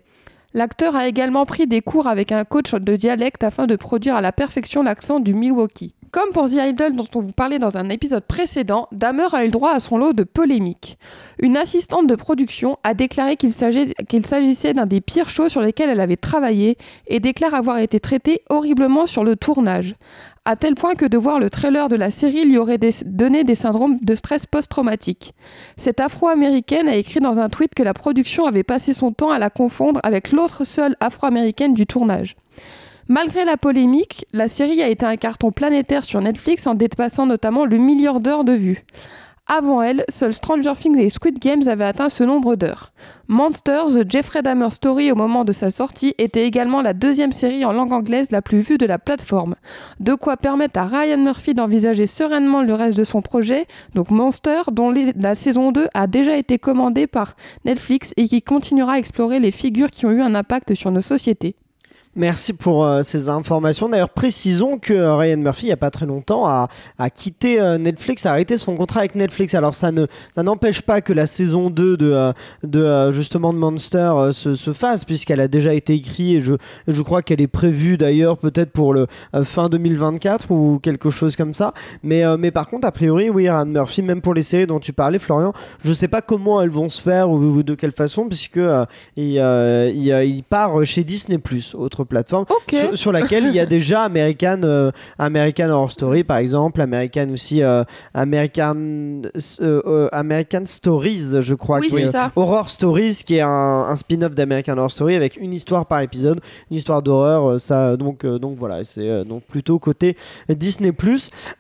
[0.54, 4.22] L'acteur a également pris des cours avec un coach de dialecte afin de produire à
[4.22, 5.96] la perfection l'accent du Milwaukee.
[6.12, 9.45] Comme pour The Idol dont on vous parlait dans un épisode précédent, Dahmer a eu
[9.45, 10.97] le droit à son lot de polémiques.
[11.41, 16.02] Une assistante de production a déclaré qu'il s'agissait d'un des pires shows sur lesquels elle
[16.02, 19.95] avait travaillé et déclare avoir été traitée horriblement sur le tournage.
[20.43, 23.56] À tel point que de voir le trailer de la série lui aurait donné des
[23.56, 25.34] syndromes de stress post-traumatique.
[25.78, 29.39] Cette afro-américaine a écrit dans un tweet que la production avait passé son temps à
[29.39, 32.36] la confondre avec l'autre seule afro-américaine du tournage.
[33.12, 37.65] Malgré la polémique, la série a été un carton planétaire sur Netflix en dépassant notamment
[37.65, 38.86] le milliard d'heures de vues.
[39.47, 42.93] Avant elle, seuls Stranger Things et Squid Games avaient atteint ce nombre d'heures.
[43.28, 47.65] Monsters, The Jeffrey Dahmer Story au moment de sa sortie était également la deuxième série
[47.65, 49.56] en langue anglaise la plus vue de la plateforme.
[50.00, 54.62] De quoi permettre à Ryan Murphy d'envisager sereinement le reste de son projet, donc Monster,
[54.71, 59.41] dont la saison 2 a déjà été commandée par Netflix et qui continuera à explorer
[59.41, 61.58] les figures qui ont eu un impact sur nos sociétés.
[62.17, 63.88] Merci pour euh, ces informations.
[63.88, 66.67] D'ailleurs, précisons que euh, Ryan Murphy, il n'y a pas très longtemps, a,
[67.10, 69.56] quitté euh, Netflix, a arrêté son contrat avec Netflix.
[69.56, 74.74] Alors, ça ne n'empêche pas que la saison 2 de, justement de Monster se, se,
[74.74, 78.71] fasse, puisqu'elle a déjà été écrite et je, je crois qu'elle est prévue d'ailleurs peut-être
[78.71, 79.08] pour le
[79.43, 81.74] fin 2024 ou quelque chose comme ça.
[82.04, 84.91] Mais, mais par contre, a priori, oui, Ryan Murphy, même pour les séries dont tu
[84.91, 88.28] parlais, Florian, je ne sais pas comment elles vont se faire ou, de quelle façon,
[88.28, 88.60] puisque
[89.15, 91.39] il, il, part chez Disney+,
[91.76, 92.46] autre plateforme
[92.94, 97.62] sur, laquelle il y a déjà American, euh, American Horror Story par exemple, American aussi
[97.64, 97.84] euh,
[98.14, 99.22] American,
[99.62, 101.80] euh, American Stories, je crois.
[101.80, 102.32] Oui, c'est ça.
[102.36, 106.78] Horror Stories, qui est un, spin-off d'American Horror Story avec une histoire par épisode, une
[106.78, 107.60] histoire d'horreur.
[107.60, 110.18] ça, donc, donc voilà, c'est donc plutôt côté
[110.50, 110.92] Disney+.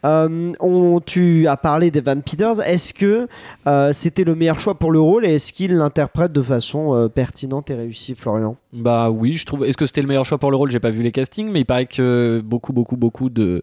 [0.03, 2.61] on, tu as parlé d'Evan Peters.
[2.65, 3.27] Est-ce que
[3.93, 7.75] c'était le meilleur choix pour le rôle et est-ce qu'il l'interprète de façon pertinente et
[7.75, 8.55] réussie, Florian?
[8.73, 9.65] Bah oui, je trouve.
[9.65, 11.61] Est-ce que c'était le meilleur choix pour le rôle, j'ai pas vu les castings, mais
[11.61, 13.61] il paraît que beaucoup, beaucoup, beaucoup de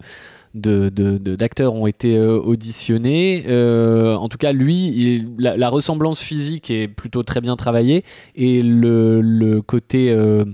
[0.54, 3.44] d'acteurs ont été euh, auditionnés.
[3.48, 8.04] Euh, en tout cas, lui, la, ressemblance physique est plutôt très bien travaillée
[8.34, 10.44] et le, côté, euh,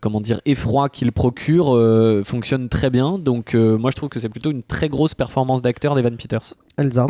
[0.00, 1.78] comment dire, effroi qu'il procure
[2.24, 3.18] fonctionne très bien.
[3.18, 6.54] Donc, moi, je trouve que c'est plutôt une très grosse performance d'acteur d'Evan Peters.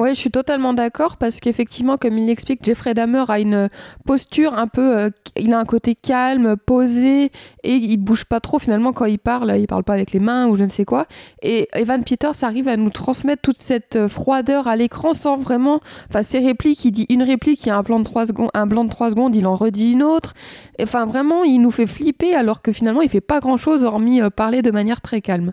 [0.01, 3.69] Oui, je suis totalement d'accord parce qu'effectivement, comme il l'explique, Jeffrey Dahmer a une
[4.05, 4.99] posture un peu.
[4.99, 7.31] Euh, il a un côté calme, posé
[7.63, 9.57] et il bouge pas trop finalement quand il parle.
[9.57, 11.07] Il parle pas avec les mains ou je ne sais quoi.
[11.43, 15.81] Et Evan Peters arrive à nous transmettre toute cette euh, froideur à l'écran sans vraiment.
[16.09, 18.51] Enfin, ses répliques, il dit une réplique, il y a un plan de 3 secondes,
[18.55, 20.35] un blanc de 3 secondes, il en redit une autre.
[20.83, 24.21] Enfin, vraiment, il nous fait flipper alors que finalement, il fait pas grand chose hormis
[24.21, 25.53] euh, parler de manière très calme.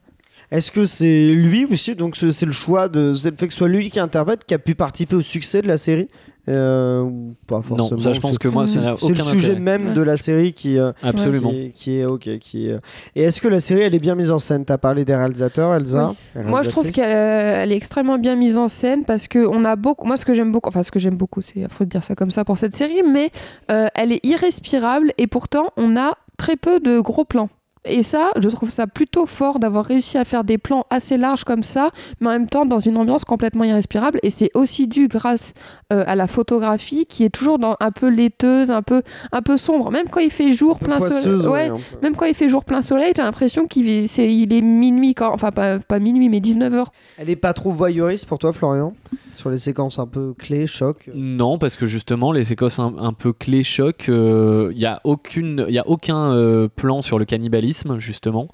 [0.51, 3.59] Est-ce que c'est lui aussi, donc c'est le choix de, c'est le fait que ce
[3.59, 6.09] soit lui qui interprète, qui a pu participer au succès de la série
[6.47, 9.59] euh, ou pas forcément Non, ça je pense que moi, c'est le sujet intérêt.
[9.59, 11.51] même de la série qui, euh, Absolument.
[11.51, 12.37] qui, est, qui est ok.
[12.39, 12.79] Qui est...
[13.15, 14.65] Et est-ce que la série elle est bien mise en scène?
[14.65, 18.57] T'as parlé des réalisateurs, Elsa Moi, je trouve qu'elle euh, elle est extrêmement bien mise
[18.57, 20.07] en scène parce que on a beaucoup.
[20.07, 22.15] Moi, ce que j'aime beaucoup, enfin, ce que j'aime beaucoup, c'est affreux de dire ça
[22.15, 23.29] comme ça pour cette série, mais
[23.69, 27.49] euh, elle est irrespirable et pourtant, on a très peu de gros plans.
[27.85, 31.45] Et ça, je trouve ça plutôt fort d'avoir réussi à faire des plans assez larges
[31.45, 34.19] comme ça, mais en même temps dans une ambiance complètement irrespirable.
[34.21, 35.53] Et c'est aussi dû grâce
[35.93, 39.55] euh, à la photographie qui est toujours dans, un peu laiteuse, un peu, un peu
[39.55, 39.91] sombre.
[39.91, 42.65] Même quand il fait jour plein poisseuse, soleil, ouais, ouais, même quand il fait jour
[42.65, 46.27] plein soleil, j'ai l'impression qu'il est, c'est- il est minuit, quand, enfin pas, pas minuit,
[46.29, 46.85] mais 19h.
[47.17, 48.93] Elle est pas trop voyeuriste pour toi, Florian?
[49.35, 53.13] Sur les séquences un peu clés, choc Non, parce que justement, les séquences un, un
[53.13, 57.68] peu clés choc, il n'y a, aucune- y a aucun euh, plan sur le cannibalisme,
[57.99, 58.47] justement.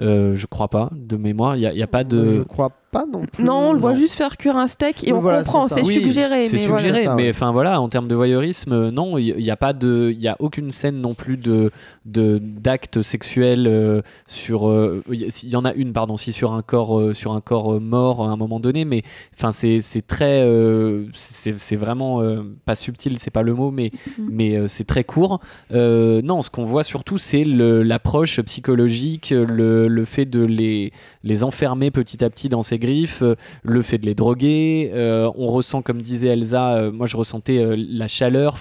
[0.00, 1.56] Euh, je crois pas, de mémoire.
[1.56, 2.42] Il n'y a, y a pas Je de.
[2.42, 3.42] crois pas non plus.
[3.42, 3.98] Non, on le voit non.
[3.98, 6.44] juste faire cuire un steak et Oui, on voilà, comprend, c'est Oui, suggéré.
[6.46, 6.84] C'est voilà.
[6.84, 7.30] suggéré, mais ouais.
[7.30, 10.28] enfin voilà, en termes de voyeurisme, euh, non, il n'y a pas de, il y
[10.28, 11.70] a aucune scène non plus de
[12.04, 14.68] de- d'actes sexuels euh, sur.
[14.68, 17.40] euh, Il y- y en a une, pardon, si sur un corps, euh, sur un
[17.40, 19.02] corps euh, mort à un moment donné, mais
[19.34, 23.90] enfin c'est c'est très, euh, c'est vraiment euh, pas subtil, c'est pas le mot, mais
[24.18, 24.28] Mhm.
[24.30, 25.40] mais euh, c'est très court.
[25.72, 30.92] Euh, non, ce qu'on voit surtout, c'est l'approche psychologique, le, le fait de les,
[31.24, 34.90] les enfermer petit à petit dans ses griffes, euh, le fait de les droguer.
[34.92, 38.58] euh, on ressent, comme disait Elsa, euh, moi je ressentais la chaleur.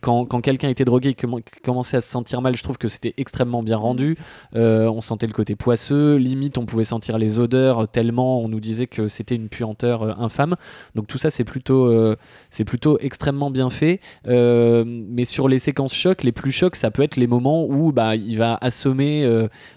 [0.00, 3.14] Quand, quelqu'un était drogué et commen- commençait à se sentir mal, je trouve que c'était
[3.16, 4.16] extrêmement bien rendu.
[4.54, 8.86] On sentait le côté poisseux, limite on pouvait sentir les odeurs tellement on nous disait
[8.86, 10.56] que c'était une puanteur infâme.
[10.94, 14.00] Donc tout ça c'est plutôt, extrêmement bien fait.
[14.26, 18.16] Mais sur les séquences chocs, les plus chocs, ça peut être les moments où bah,
[18.16, 19.24] il va assommer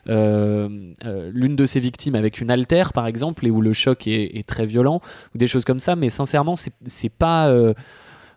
[0.06, 4.48] l'une de ses victimes avec une altère, par exemple, et où le choc est, est
[4.48, 5.02] très violent,
[5.34, 5.96] ou des choses comme ça.
[5.96, 7.48] Mais sincèrement, c'est pas.
[7.50, 7.74] euh,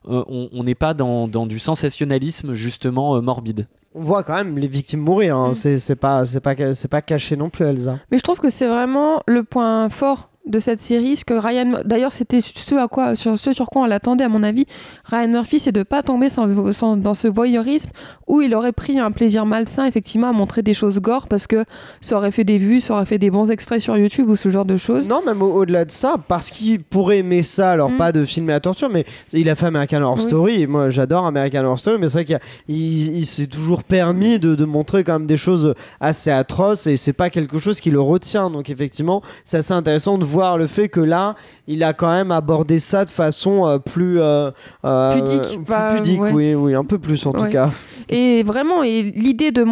[0.08, 3.66] euh, on n'est pas dans, dans du sensationnalisme justement euh, morbide.
[3.94, 5.36] On voit quand même les victimes mourir.
[5.36, 5.50] hein.
[5.50, 5.54] Mm.
[5.78, 7.98] C'est pas, c'est pas, c'est pas caché non plus, Elsa.
[8.10, 11.82] Mais je trouve que c'est vraiment le point fort de cette série, ce que Ryan,
[11.84, 14.64] d'ailleurs c'était ce à quoi, sur ce sur quoi on l'attendait à mon avis,
[15.04, 17.90] Ryan Murphy, c'est de pas tomber sans- sans- dans ce voyeurisme
[18.26, 21.64] où il aurait pris un plaisir malsain effectivement à montrer des choses gore parce que
[22.00, 24.48] ça aurait fait des vues, ça aurait fait des bons extraits sur YouTube ou ce
[24.48, 25.06] genre de choses.
[25.06, 27.96] Non, même au- au-delà de ça, parce qu'il pourrait aimer ça, alors Mm.
[27.96, 30.22] pas de filmer à torture, mais il a fait American Horror Oui.
[30.24, 33.84] Story, et moi j'adore American Horror Story, mais c'est vrai qu'il il, il s'est toujours
[33.84, 37.80] permis de, de montrer quand même des choses assez atroces, et c'est pas quelque chose
[37.80, 41.34] qui le retient, donc effectivement, c'est assez intéressant de voir le fait que là,
[41.66, 44.20] il a quand même abordé ça de façon euh, plus...
[44.20, 44.50] euh,
[44.84, 46.32] euh, Pudique, plus bah, pudique, ouais.
[46.32, 47.70] oui, oui, un peu plus en tout cas.
[48.08, 49.66] Et vraiment, et l'idée de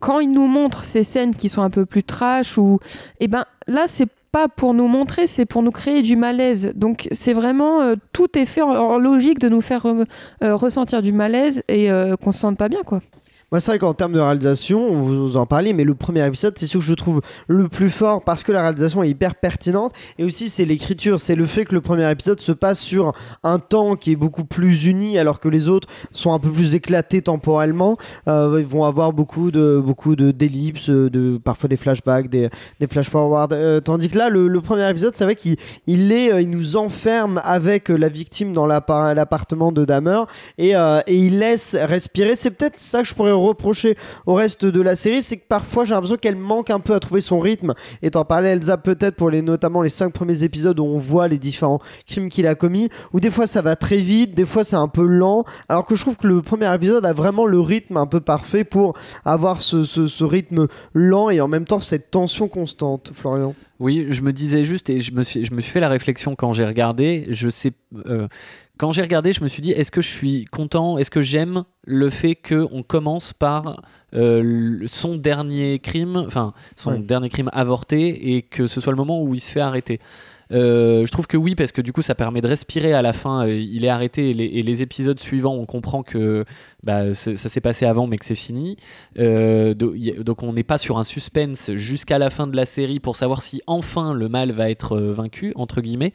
[0.00, 2.78] quand il nous montre ces scènes qui sont un peu plus trash ou,
[3.20, 6.72] et ben là c'est pas pour nous montrer, c'est pour nous créer du malaise.
[6.74, 9.86] Donc c'est vraiment euh, tout est fait en, en logique de nous faire
[10.42, 11.88] ressentir du malaise et
[12.22, 13.00] qu'on se sente pas bien quoi.
[13.52, 16.66] Moi, c'est vrai qu'en termes de réalisation, vous en parlez, mais le premier épisode, c'est
[16.66, 20.24] celui que je trouve le plus fort parce que la réalisation est hyper pertinente et
[20.24, 23.12] aussi c'est l'écriture, c'est le fait que le premier épisode se passe sur
[23.44, 26.74] un temps qui est beaucoup plus uni alors que les autres sont un peu plus
[26.74, 27.96] éclatés temporellement.
[28.26, 32.88] Euh, ils vont avoir beaucoup de beaucoup de d'ellipses, de parfois des flashbacks, des, des
[32.88, 33.52] flash forward.
[33.52, 35.54] Euh, tandis que là, le, premier épisode, c'est vrai qu'il
[35.86, 40.22] il est, euh, il nous enferme avec la victime dans l'appart- l'appartement de Dahmer
[40.58, 42.34] et, et il laisse respirer.
[42.34, 43.96] C'est peut-être ça que je pourrais reprocher
[44.26, 47.00] au reste de la série, c'est que parfois j'ai l'impression qu'elle manque un peu à
[47.00, 47.74] trouver son rythme.
[48.02, 51.28] Et t'en parlais Elsa peut-être pour les notamment les cinq premiers épisodes où on voit
[51.28, 54.64] les différents crimes qu'il a commis, où des fois ça va très vite, des fois
[54.64, 57.60] c'est un peu lent, alors que je trouve que le premier épisode a vraiment le
[57.60, 58.94] rythme un peu parfait pour
[59.24, 63.54] avoir ce, ce- rythme lent et en même temps cette tension constante, Florian.
[63.78, 66.34] Oui, je me disais juste, et je me suis, je me suis fait la réflexion
[66.34, 67.72] quand j'ai regardé, je sais.
[68.06, 68.26] euh,
[68.78, 71.64] quand j'ai regardé, je me suis dit, est-ce que je suis content, est-ce que j'aime
[71.86, 73.82] le fait qu'on commence par
[74.14, 76.98] euh, son dernier crime, enfin, son Ouais.
[76.98, 80.00] dernier crime avorté, et que ce soit le moment où il se fait arrêter
[80.52, 83.12] Euh, je trouve que oui, parce que du coup, ça permet de respirer à la
[83.12, 83.46] fin.
[83.48, 86.44] euh, il est arrêté et les, et les épisodes suivants, on comprend que
[86.84, 88.76] bah, ça s'est passé avant, mais que c'est fini.
[89.18, 93.16] Euh, donc, on n'est pas sur un suspense jusqu'à la fin de la série pour
[93.16, 96.12] savoir si enfin le mal va être vaincu, entre guillemets.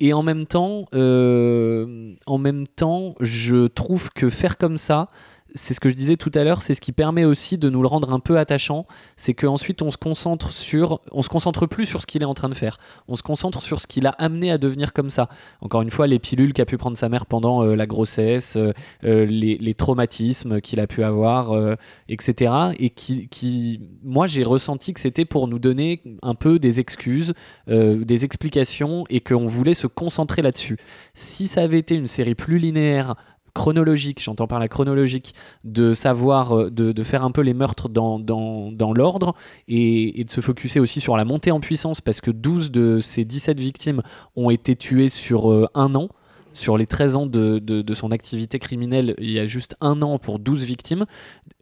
[0.00, 5.08] Et en même temps, euh, en même temps, je trouve que faire comme ça,
[5.56, 7.82] c'est ce que je disais tout à l'heure, c'est ce qui permet aussi de nous
[7.82, 11.86] le rendre un peu attachant, c'est qu'ensuite on se concentre sur, on se concentre plus
[11.86, 14.10] sur ce qu'il est en train de faire, on se concentre sur ce qu'il a
[14.10, 15.28] amené à devenir comme ça.
[15.62, 18.72] Encore une fois, les pilules qu'a pu prendre sa mère pendant euh, la grossesse, euh,
[19.04, 21.76] euh, les, traumatismes qu'il a pu avoir,
[22.08, 22.52] etc.
[22.78, 27.34] Et qui, qui moi j'ai ressenti que c'était pour nous donner un peu des excuses,
[27.66, 30.78] des explications, et qu'on voulait se concentrer là-dessus.
[31.12, 33.16] Si ça avait été une série plus linéaire,
[33.56, 35.32] chronologique, j'entends par la chronologique,
[35.64, 39.34] de savoir, euh, de, de faire un peu les meurtres dans, dans, dans l'ordre
[39.66, 43.00] et, et de se focuser aussi sur la montée en puissance parce que 12 de
[43.00, 44.02] ces 17 victimes
[44.36, 46.08] ont été tuées sur euh, un an.
[46.56, 50.18] Sur les 13 ans de, de- son activité criminelle, il y a juste un an
[50.18, 51.04] pour 12 victimes.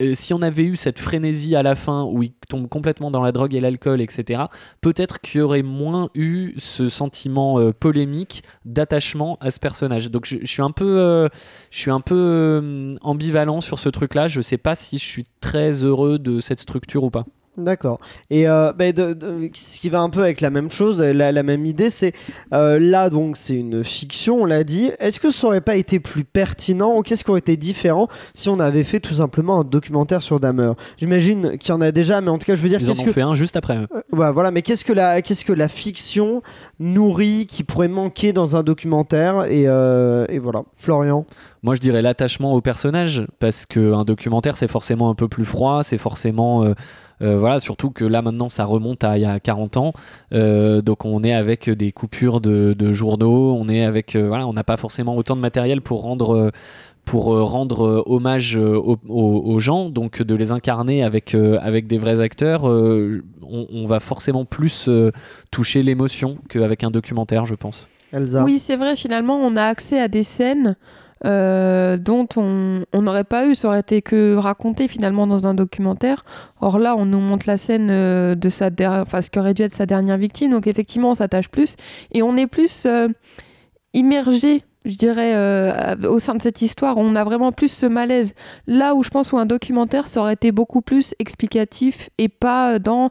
[0.00, 3.20] Euh, si on avait eu cette frénésie à la fin où il tombe complètement dans
[3.20, 4.44] la drogue et l'alcool, etc.,
[4.80, 10.12] peut-être qu'il y aurait moins eu ce sentiment euh, polémique d'attachement à ce personnage.
[10.12, 11.28] Donc je, suis un peu,
[11.72, 14.28] je suis un peu euh, ambivalent sur ce truc-là.
[14.28, 17.24] Je sais pas si je suis très heureux de cette structure ou pas.
[17.56, 18.00] D'accord.
[18.30, 21.30] Et euh, bah, de- de- ce qui va un peu avec la même chose, la,
[21.30, 22.12] la même idée, c'est
[22.52, 24.90] euh, là donc c'est une fiction, on l'a dit.
[24.98, 28.48] Est-ce que ça aurait pas été plus pertinent ou qu'est-ce qui aurait été différent si
[28.48, 30.72] on avait fait tout simplement un documentaire sur Dahmer?
[30.98, 32.94] J'imagine qu'il y en a déjà, mais en tout cas je veux dire Ils en
[33.00, 33.76] ont que fait un juste après.
[33.76, 36.42] Euh, voilà, mais qu'est-ce que la qu'est-ce que la fiction
[36.80, 39.44] nourrit qui pourrait manquer dans un documentaire?
[39.44, 40.62] Et, et voilà.
[40.76, 41.24] Florian?
[41.62, 45.82] Moi, je dirais l'attachement au personnage, parce qu'un documentaire, c'est forcément un peu plus froid,
[45.82, 46.64] c'est forcément.
[47.22, 49.92] Euh, voilà, surtout que là maintenant ça remonte à il y a 40 ans,
[50.32, 54.46] Euh, donc on est avec des coupures de, de journaux, on est avec euh, voilà,
[54.46, 56.50] on n'a pas forcément autant de matériel pour rendre euh,
[57.04, 63.66] pour rendre hommage aux, gens, donc de les incarner avec avec des vrais acteurs, on,
[63.70, 64.88] on va forcément plus
[65.50, 67.86] toucher l'émotion qu'avec un documentaire, je pense.
[68.14, 68.42] Elsa.
[68.42, 70.76] Oui, c'est vrai, finalement, on a accès à des scènes
[71.24, 76.24] euh, dont on n'aurait pas eu, ça aurait été que raconté finalement dans un documentaire.
[76.60, 79.62] Or là, on nous montre la scène euh, de sa enfin, ce qui aurait dû
[79.62, 81.76] être sa dernière victime, donc effectivement, on s'attache plus
[82.12, 83.08] et on est plus euh,
[83.92, 84.62] immergé.
[84.84, 85.34] Je dirais
[86.06, 88.34] au sein de cette histoire, on a vraiment plus ce malaise.
[88.66, 92.78] Là où je pense où un documentaire, ça aurait été beaucoup plus explicatif et pas
[92.78, 93.08] dans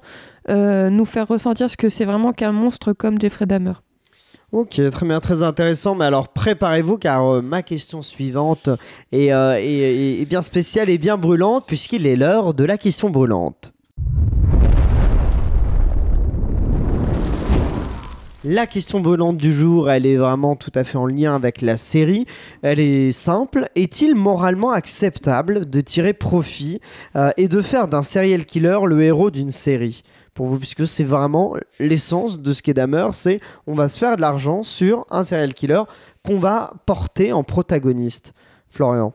[0.48, 3.74] nous faire ressentir ce que c'est vraiment qu'un monstre comme Jeffrey Dahmer.
[4.54, 5.96] Ok, très bien, très intéressant.
[5.96, 8.70] Mais alors préparez-vous car euh, ma question suivante
[9.12, 13.74] est, euh, est bien spéciale et bien brûlante puisqu'il est l'heure de la question brûlante.
[18.46, 21.78] La question brûlante du jour, elle est vraiment tout à fait en lien avec la
[21.78, 22.26] série.
[22.62, 23.70] Elle est simple.
[23.76, 26.80] Est-il moralement acceptable de tirer profit
[27.16, 30.04] euh, et de faire d'un serial killer le héros d'une série?
[30.34, 34.15] Pour vous, puisque c'est vraiment l'essence de ce qu'est Dahmer, c'est on va se faire
[34.15, 35.84] de l'argent sur un serial killer
[36.26, 38.34] qu'on va porter en protagoniste.
[38.69, 39.13] Florian,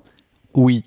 [0.55, 0.85] Oui,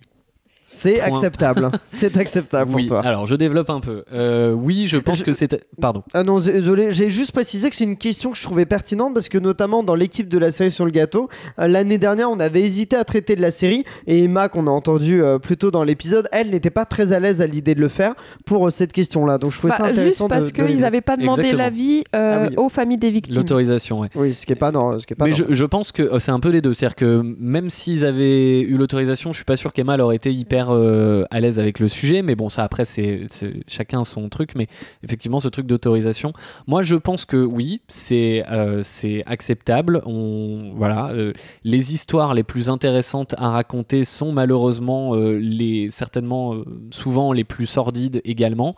[0.73, 1.03] c'est Point.
[1.07, 1.69] acceptable.
[1.85, 2.83] c'est acceptable oui.
[2.87, 3.05] pour toi.
[3.05, 4.03] Alors je développe un peu.
[4.13, 5.59] Euh, oui, je pense Je- que c'est.
[5.81, 6.03] Pardon.
[6.13, 9.27] Ah non, désolé, j'ai juste précisé que c'est une question que je trouvais pertinente parce
[9.27, 11.27] que notamment dans l'équipe de la série sur le gâteau,
[11.59, 14.71] euh, l'année dernière on avait hésité à traiter de la série et Emma qu'on a
[14.71, 17.81] entendu euh, plus tôt dans l'épisode, elle n'était pas très à l'aise à l'idée de
[17.81, 18.13] le faire
[18.45, 19.37] pour euh, cette question-là.
[19.37, 22.45] Donc je trouvais ça Bah, intéressant juste parce de- qu'ils n'avaient pas demandé l'avis euh,
[22.45, 22.55] Ah oui.
[22.57, 23.35] aux familles des victimes.
[23.35, 24.09] L'autorisation, ouais.
[24.15, 26.03] Oui, ce qui est pas non, ce qui est pas Mais je, je pense que
[26.03, 26.73] euh, c'est un peu les deux.
[26.73, 30.60] C'est-à-dire que même s'ils avaient eu l'autorisation, je suis pas sûr qu'Emma aurait été hyper
[30.69, 32.21] euh, à l'aise avec le sujet.
[32.21, 33.27] Mais bon, ça après, c'est
[33.67, 34.55] chacun son truc.
[34.55, 34.67] Mais
[35.03, 36.33] effectivement, ce truc d'autorisation,
[36.67, 40.01] moi je pense que oui, c'est euh, c'est acceptable.
[40.05, 46.55] On, voilà, euh, les histoires les plus intéressantes à raconter sont malheureusement les, certainement
[46.91, 48.75] souvent les plus sordides également.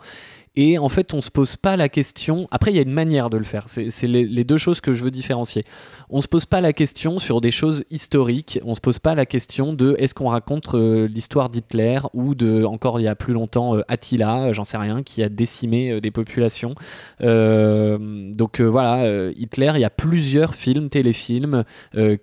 [0.56, 2.46] Et en fait, on se pose pas la question.
[2.52, 3.66] Après, il y a une manière de le faire.
[3.68, 5.64] C'est les, deux choses que je veux différencier.
[6.10, 8.60] On se pose pas la question sur des choses historiques.
[8.64, 12.62] On se pose pas la question de est-ce qu'on raconte euh, l'histoire d'Hitler ou de
[12.64, 16.00] encore il y a plus longtemps euh, Attila, euh, j'en sais rien, qui a décimé
[16.00, 16.74] des populations.
[17.20, 19.72] Donc voilà, Hitler.
[19.74, 21.64] Il y a plusieurs films, téléfilms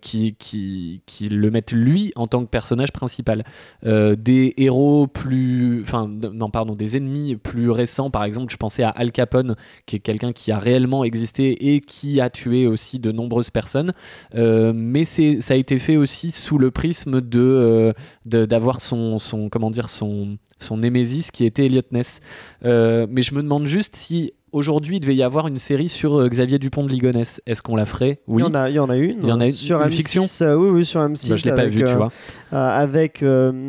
[0.02, 3.44] qui, qui qui le mettent lui en tant que personnage principal.
[3.84, 8.10] Des héros plus, enfin non pardon, des ennemis plus récents.
[8.10, 9.56] Par exemple, je pensais à Al Capone,
[9.86, 13.94] qui est quelqu'un qui a réellement existé et qui a tué aussi de nombreuses personnes.
[14.36, 17.94] Euh, mais c'est, ça a été fait aussi sous le prisme de, euh,
[18.26, 22.20] de- d'avoir son, son, comment dire, son, son némésis qui était Elliot Ness.
[22.66, 26.20] Euh, mais je me demande juste si aujourd'hui il devait y avoir une série sur
[26.20, 27.42] euh, Xavier Dupont de Ligonnès.
[27.46, 28.20] Est-ce qu'on la ferait?
[28.28, 29.20] Il y en a, il y en a une.
[29.24, 29.92] Il y en a une- sur une M6.
[29.96, 31.30] fiction euh, oui, oui, sur M6.
[31.30, 32.12] Bah, je l'ai pas vu, tu vois.
[32.52, 33.24] Avec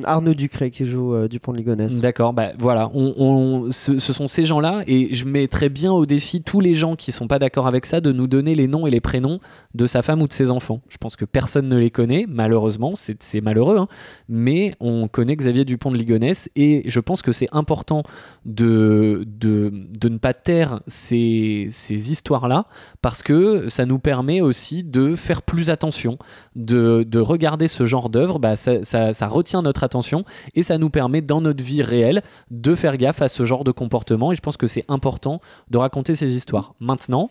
[0.04, 2.00] Arnaud Ducré qui joue Dupont de Ligonnès.
[2.00, 6.42] D'accord, bah voilà, on, ce, sont ces gens-là et je mets très bien au défi
[6.42, 8.90] tous les gens qui sont pas d'accord avec ça de nous donner les noms et
[8.90, 9.38] les prénoms
[9.74, 10.80] de sa femme ou de ses enfants.
[10.88, 13.88] Je pense que personne ne les connaît, malheureusement, c'est malheureux, hein.
[14.28, 18.02] mais on connaît Xavier Dupont de Ligonnès et je pense que c'est important
[18.44, 22.66] de, de, de, ne pas taire ces, ces histoires-là
[23.00, 26.18] parce que ça nous permet aussi de faire plus attention,
[26.56, 31.20] de, de regarder ce genre d'œuvre, bah, ça, retient notre attention et ça nous permet
[31.20, 34.56] dans notre vie réelle de faire gaffe à ce genre de comportement et je pense
[34.56, 36.74] que c'est important de raconter ces histoires.
[36.80, 37.30] Maintenant,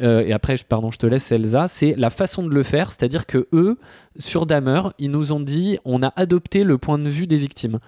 [0.00, 3.26] euh, et après, pardon, je te laisse Elsa, c'est la façon de le faire, c'est-à-dire
[3.26, 3.78] que eux,
[4.18, 7.78] sur Damer, ils nous ont dit on a adopté le point de vue des victimes.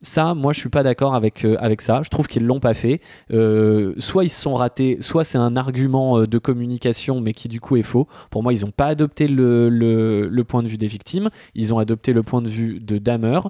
[0.00, 2.02] Ça, moi, je suis pas d'accord avec, euh, avec ça.
[2.04, 3.00] Je trouve qu'ils l'ont pas fait.
[3.32, 7.48] Euh, soit ils se sont ratés, soit c'est un argument euh, de communication, mais qui
[7.48, 8.06] du coup est faux.
[8.30, 11.30] Pour moi, ils n'ont pas adopté le, le, point de vue des victimes.
[11.56, 13.40] Ils ont adopté le point de vue de Damer.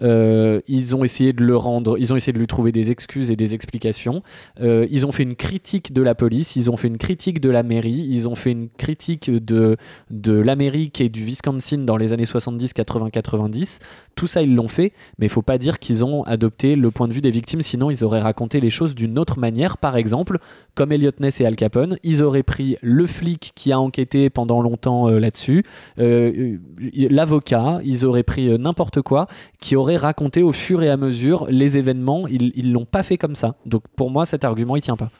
[0.00, 1.98] ils ont essayé de le rendre.
[1.98, 4.22] Ils ont essayé de lui trouver des excuses et des explications.
[4.60, 6.56] ils ont fait une critique de la police.
[6.56, 8.06] Ils ont fait une critique de la mairie.
[8.08, 9.76] Ils ont fait une critique de,
[10.10, 13.80] de l'Amérique et du Wisconsin dans les années 70, 80, 90.
[14.14, 14.92] Tout ça, ils l'ont fait.
[15.18, 17.90] Mais il faut pas dire qu'ils ont adopté le point de vue des victimes, sinon
[17.90, 19.78] ils auraient raconté les choses d'une autre manière.
[19.78, 20.38] Par exemple,
[20.74, 24.62] comme Elliot Ness et Al Capone, ils auraient pris le flic qui a enquêté pendant
[24.62, 25.64] longtemps euh, là-dessus,
[25.98, 26.56] euh,
[26.98, 29.26] euh, l'avocat, ils auraient pris n'importe quoi,
[29.60, 32.26] qui aurait raconté au fur et à mesure les événements.
[32.28, 33.56] Ils l'ont pas fait comme ça.
[33.66, 35.10] Donc pour moi, cet argument, il tient pas.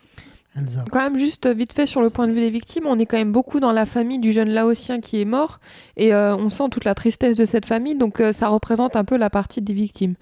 [0.90, 3.18] Quand même, juste vite fait sur le point de vue des victimes, on est quand
[3.18, 5.60] même beaucoup dans la famille du jeune Laotien qui est mort
[5.96, 9.04] et euh, on sent toute la tristesse de cette famille, donc euh, ça représente un
[9.04, 10.14] peu la partie des victimes.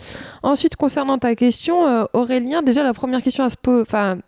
[0.42, 4.18] Ensuite, concernant ta question, euh, Aurélien, déjà la première question à se poser, enfin,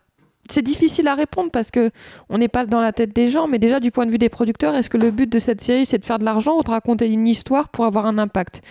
[0.51, 1.90] c'est difficile à répondre parce que
[2.28, 4.28] on n'est pas dans la tête des gens, mais déjà du point de vue des
[4.28, 6.70] producteurs, est-ce que le but de cette série c'est de faire de l'argent ou de
[6.70, 8.62] raconter une histoire pour avoir un impact?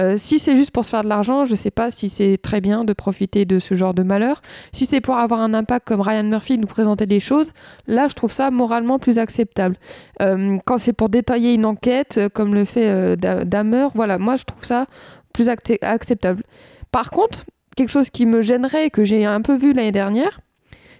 [0.00, 2.60] Euh, Si c'est juste pour se faire de l'argent, je sais pas si c'est très
[2.60, 4.40] bien de profiter de ce genre de malheur.
[4.72, 7.52] Si c'est pour avoir un impact comme Ryan Murphy nous présenter des choses,
[7.86, 9.76] là je trouve ça moralement plus acceptable.
[10.22, 14.44] Euh, quand c'est pour détailler une enquête euh, comme le fait Damer, voilà, moi je
[14.44, 14.86] trouve ça
[15.32, 16.42] plus acceptable.
[16.90, 17.44] Par contre,
[17.76, 20.40] quelque chose qui me gênerait et que j'ai un peu vu l'année dernière,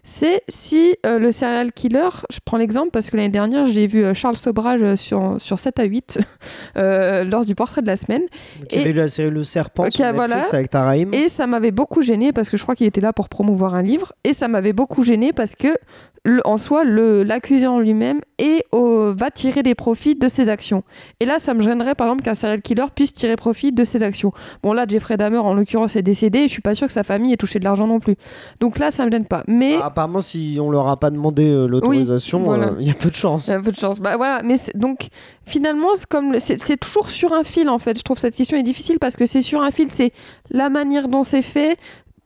[0.09, 4.05] c'est si euh, le serial killer, je prends l'exemple parce que l'année dernière, j'ai vu
[4.05, 6.19] euh, Charles Sobrage euh, sur, sur 7 à 8
[6.77, 8.23] lors du portrait de la semaine.
[8.69, 11.13] Qui avait la série Le Serpent sur Netflix avec Taraïm.
[11.13, 13.83] Et ça m'avait beaucoup gêné parce que je crois qu'il était là pour promouvoir un
[13.83, 14.13] livre.
[14.23, 15.77] Et ça m'avait beaucoup gêné parce que
[16.45, 20.83] en soi, l'accusé en lui-même et va tirer des profits de ses actions.
[21.21, 24.03] Et là, ça me gênerait par exemple qu'un serial killer puisse tirer profit de ses
[24.03, 24.33] actions.
[24.63, 27.05] Bon, là, Jeffrey Dahmer, en l'occurrence, est décédé et je suis pas sûr que sa
[27.05, 28.17] famille ait touché de l'argent non plus.
[28.61, 29.45] Donc là, ça me gêne pas.
[29.47, 32.95] Mais bah, apparemment, si on leur a pas demandé euh, l'autorisation, euh, il y a
[32.95, 33.49] peu de chance.
[33.49, 34.01] Il y a peu de chance.
[34.01, 34.43] Bah voilà.
[34.45, 35.09] Mais donc
[35.45, 35.89] finalement,
[36.39, 37.99] c'est toujours sur un fil en fait.
[37.99, 39.91] Je trouve cette question est difficile parce que c'est sur un fil.
[39.91, 40.13] C'est
[40.51, 41.77] la manière dont c'est fait,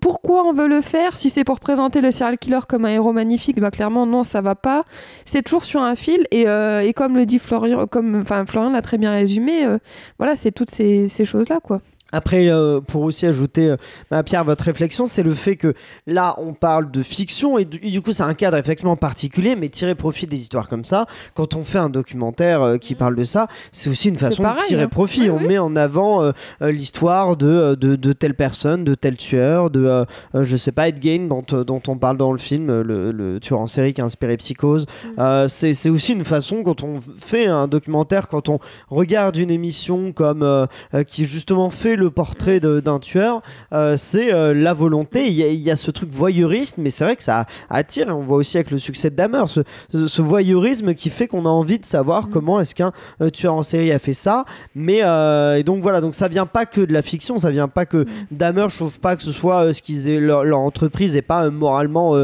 [0.01, 3.13] pourquoi on veut le faire Si c'est pour présenter le serial killer comme un héros
[3.13, 4.85] magnifique, bah clairement non, ça va pas.
[5.25, 8.71] C'est toujours sur un fil et, euh, et comme le dit Florian, comme enfin Florian
[8.71, 9.79] l'a très bien résumé, euh,
[10.19, 11.81] voilà, c'est toutes ces, ces choses là quoi.
[12.13, 13.75] Après, euh, pour aussi ajouter,
[14.13, 15.75] euh, Pierre, votre réflexion, c'est le fait que
[16.07, 19.95] là, on parle de fiction et du, coup, c'est un cadre effectivement particulier, mais tirer
[19.95, 23.47] profit des histoires comme ça, quand on fait un documentaire euh, qui parle de ça,
[23.73, 24.89] c'est aussi une façon de tirer hein.
[24.89, 25.31] profit.
[25.31, 30.05] on met en avant l'histoire de, de, telle personne, de tel tueur, de,
[30.35, 33.67] je sais pas, Ed Gein, dont, dont on parle dans le film, le, tueur en
[33.67, 34.87] série qui a inspiré Psychose.
[35.17, 35.49] Mm.
[35.49, 38.59] c'est aussi une façon, quand on fait un documentaire, quand on
[38.89, 40.67] regarde une émission comme
[41.07, 43.43] qui justement fait le portrait d'un tueur,
[43.73, 45.29] euh, c'est euh, la volonté.
[45.29, 48.09] Il y, a, ce truc voyeuriste, mais c'est vrai que ça attire.
[48.09, 51.49] Et on voit aussi avec le succès de Dahmer ce, voyeurisme qui fait qu'on a
[51.49, 52.31] envie de savoir mm.
[52.31, 54.45] comment est-ce qu'un euh, tueur en série a fait ça.
[54.75, 57.87] Mais et donc voilà, donc ça vient pas que de la fiction, ça vient pas
[57.87, 58.09] que mm.
[58.33, 58.67] Dahmer.
[58.71, 62.17] Je trouve pas que ce soit ce qu'ils leur, leur, entreprise est pas moralement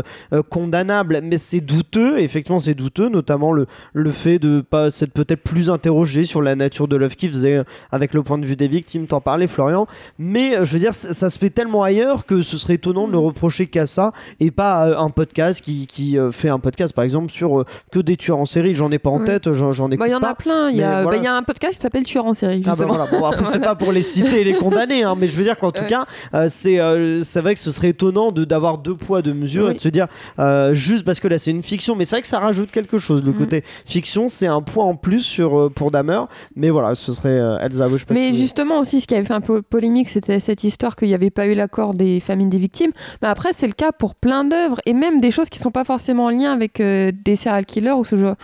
[0.48, 2.18] condamnable, mais c'est douteux.
[2.18, 6.54] Effectivement, c'est douteux, notamment le, le fait de pas s'être peut-être plus interrogé sur la
[6.54, 9.06] nature de l'œuvre qu'ils faisaient avec le point de vue des victimes.
[9.06, 9.65] T'en parlais, Florian
[10.18, 13.12] mais euh, je veux dire, ça, se fait tellement ailleurs que ce serait étonnant de
[13.12, 17.04] ne reprocher qu'à ça et pas un podcast qui, qui, euh, fait un podcast par
[17.04, 18.74] exemple sur euh, que des tueurs en série.
[18.74, 20.70] J'en ai pas en tête, j'en ai bah, Il y en a plein.
[20.70, 22.62] Il y, a, bah, y a un podcast qui s'appelle Tueurs en série.
[22.66, 23.06] Ah bah voilà.
[23.06, 25.56] bon, après, c'est pas pour les citer et les condamner, hein, mais je veux dire
[25.56, 26.06] qu'en tout cas,
[26.48, 26.78] c'est
[27.22, 30.06] c'est vrai que ce serait étonnant d'avoir deux poids, deux mesures et de se dire
[30.72, 33.24] juste parce que là c'est une fiction, mais c'est vrai que ça rajoute quelque chose.
[33.24, 33.36] Le mm.
[33.36, 37.88] côté fiction, c'est un poids en plus sur, pour Damer, mais voilà, ce serait Elsa.
[38.10, 41.08] mais justement aussi, ce qui avait fait un peu po- polémique, c'était cette histoire qu'il
[41.08, 42.90] n'y avait pas eu l'accord des familles des victimes.
[43.22, 45.84] Mais après, c'est le cas pour plein d'œuvres et même des choses qui sont pas
[45.84, 48.34] forcément en lien avec euh, des serial killers ou ce genre.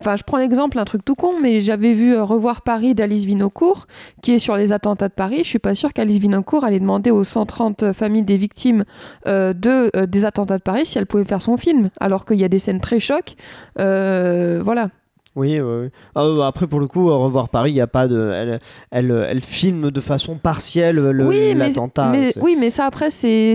[0.00, 3.24] Enfin, je prends l'exemple, un truc tout con, mais j'avais vu euh, Revoir Paris d'Alice
[3.24, 3.86] Vinocourt,
[4.22, 5.38] qui est sur les attentats de Paris.
[5.44, 8.84] Je suis pas sûre qu'Alice Vinocourt allait demander aux 130 familles des victimes
[9.28, 12.40] euh, de, euh, des attentats de Paris si elle pouvait faire son film, alors qu'il
[12.40, 13.34] y a des scènes très chocs.
[13.78, 14.88] Euh, voilà.
[15.34, 15.88] Oui, oui.
[16.14, 18.32] Ah, bah, après, pour le coup, à revoir Paris, il n'y a pas de.
[18.34, 18.60] Elle,
[18.90, 22.10] elle, elle filme de façon partielle le- oui, l'attentat.
[22.10, 23.54] mais- oui, mais ça après c'est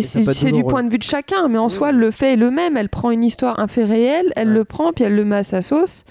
[0.51, 1.47] du point de vue de chacun.
[1.49, 2.77] Mais en soi, le fait est le même.
[2.77, 4.53] Elle prend une histoire, un fait réel, elle Ouais.
[4.55, 6.03] le prend, puis elle le met à sa sauce.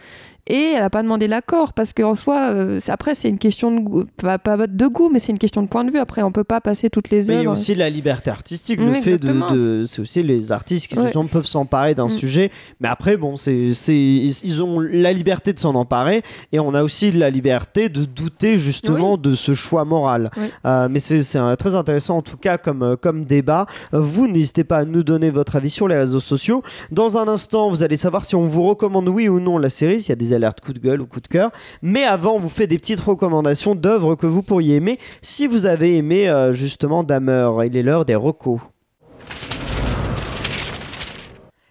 [0.49, 3.81] Et elle n'a pas demandé l'accord parce qu'en soi, euh, après, c'est une question de
[3.81, 5.99] goût, pas, pas de goût, mais c'est une question de point de vue.
[5.99, 7.51] Après, on peut pas passer toutes les Mais il y a œuvres.
[7.53, 9.51] aussi la liberté artistique, le Oui, fait de, exactement.
[9.51, 11.11] de- c'est aussi les artistes qui Ouais.
[11.33, 12.11] peuvent s'emparer d'un Mm.
[12.11, 12.51] sujet.
[12.81, 16.23] Mais après, bon, c'est, c'est, ils ont la liberté de s'en emparer
[16.53, 20.31] et on a aussi la liberté de douter justement de ce choix moral.
[20.37, 20.45] Oui.
[20.65, 21.23] Euh, mais c'est,
[21.57, 23.67] très intéressant en tout cas comme, euh, comme débat.
[23.93, 26.63] Vous n'hésitez pas à nous donner votre avis sur les réseaux sociaux.
[26.93, 29.99] Dans un instant, vous allez savoir si on vous recommande oui ou non la série,
[30.01, 31.51] s'il y a des alertes coup de gueule ou coup de cœur.
[31.83, 35.67] Mais avant, on vous fait des petites recommandations d'œuvres que vous pourriez aimer si vous
[35.67, 37.51] avez aimé euh, justement Dahmer.
[37.67, 38.61] Il est l'heure des recos.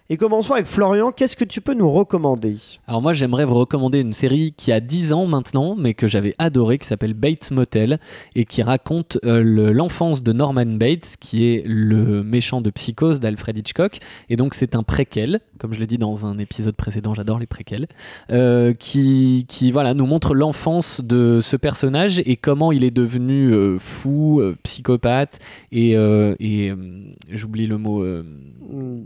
[0.07, 1.11] Et commençons avec Florian.
[1.11, 2.57] Qu'est-ce que tu peux nous recommander?
[2.87, 6.35] Alors moi j'aimerais vous recommander une série qui a 10 ans maintenant mais que j'avais
[6.37, 7.97] adoré qui s'appelle Bates Motel
[8.35, 13.19] et qui raconte euh, le- l'enfance de Norman Bates qui est le méchant de Psychose
[13.19, 13.97] d'Alfred Hitchcock
[14.29, 17.47] et donc c'est un préquel comme je l'ai dit dans un épisode précédent j'adore les
[17.47, 17.87] préquels
[18.29, 23.51] euh, qui, qui voilà nous montre l'enfance de ce personnage et comment il est devenu
[23.51, 25.39] euh, fou psychopathe
[25.71, 26.73] et, et
[27.31, 28.05] j'oublie le mot
[28.67, 29.03] Hmm,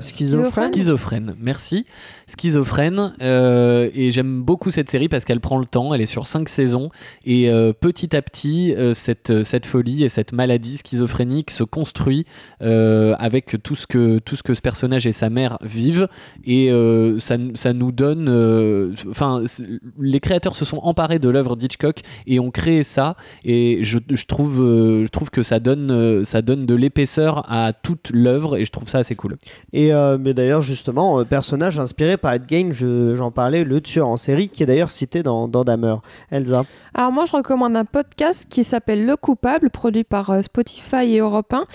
[0.00, 1.86] Schizophrène Schizophrène, merci.
[2.26, 6.26] Schizophrène, euh, et j'aime beaucoup cette série parce qu'elle prend le temps, elle est sur
[6.26, 6.90] cinq saisons,
[7.24, 12.24] et euh, petit à petit, euh, cette, folie et cette maladie schizophrénique se construit
[12.60, 16.08] euh, avec tout ce, que, tout ce que ce personnage et sa mère vivent,
[16.44, 17.36] et euh, ça,
[17.72, 18.28] nous donne...
[18.28, 19.44] euh, Enfin,
[20.00, 23.14] les créateurs se sont emparés de l'œuvre d'Hitchcock et ont créé ça,
[23.44, 27.72] et je, trouve, euh, je trouve que ça donne, euh, ça donne de l'épaisseur à
[27.72, 29.36] toute l'œuvre, et je trouve ça assez cool.
[29.72, 33.80] Et euh, mais d'ailleurs, justement, euh, personnage inspiré par Ed Gein, je- j'en parlais, le
[33.80, 35.64] tueur en série, qui est d'ailleurs cité dans, dans.
[36.30, 36.64] Elsa.
[36.94, 41.18] Alors moi, je recommande un podcast qui s'appelle Le Coupable, produit par euh, Spotify et
[41.18, 41.66] Europe 1,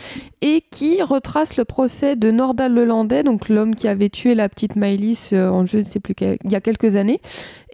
[0.42, 4.76] et qui retrace le procès de Nordal Lelandais, donc l'homme qui avait tué la petite
[4.76, 7.22] Maëlys en je ne sais plus il y a quelques années.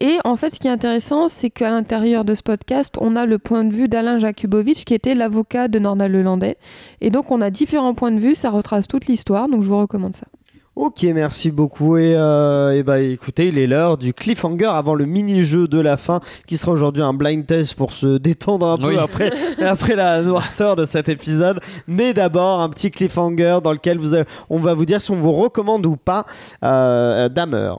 [0.02, 3.26] Et en fait, ce qui est intéressant, c'est qu'à l'intérieur de ce podcast, on a
[3.26, 6.56] le point de vue d'Alain Jakubowicz, qui était l'avocat de Nordal Lelandais.
[7.02, 9.78] Et donc, on a différents points de vue, ça retrace toute l'histoire, donc je vous
[9.78, 10.28] recommande ça.
[10.78, 11.98] Ok, merci beaucoup.
[11.98, 15.98] Et, euh, et bah écoutez, il est l'heure du cliffhanger avant le mini-jeu de la
[15.98, 19.30] fin, qui sera aujourd'hui un blind test pour se détendre un peu après,
[19.62, 21.60] après la noirceur de cet épisode.
[21.88, 25.16] Mais d'abord, un petit cliffhanger dans lequel vous avez- on va vous dire si on
[25.18, 26.24] vous recommande ou pas
[26.64, 27.74] euh, Dahmer.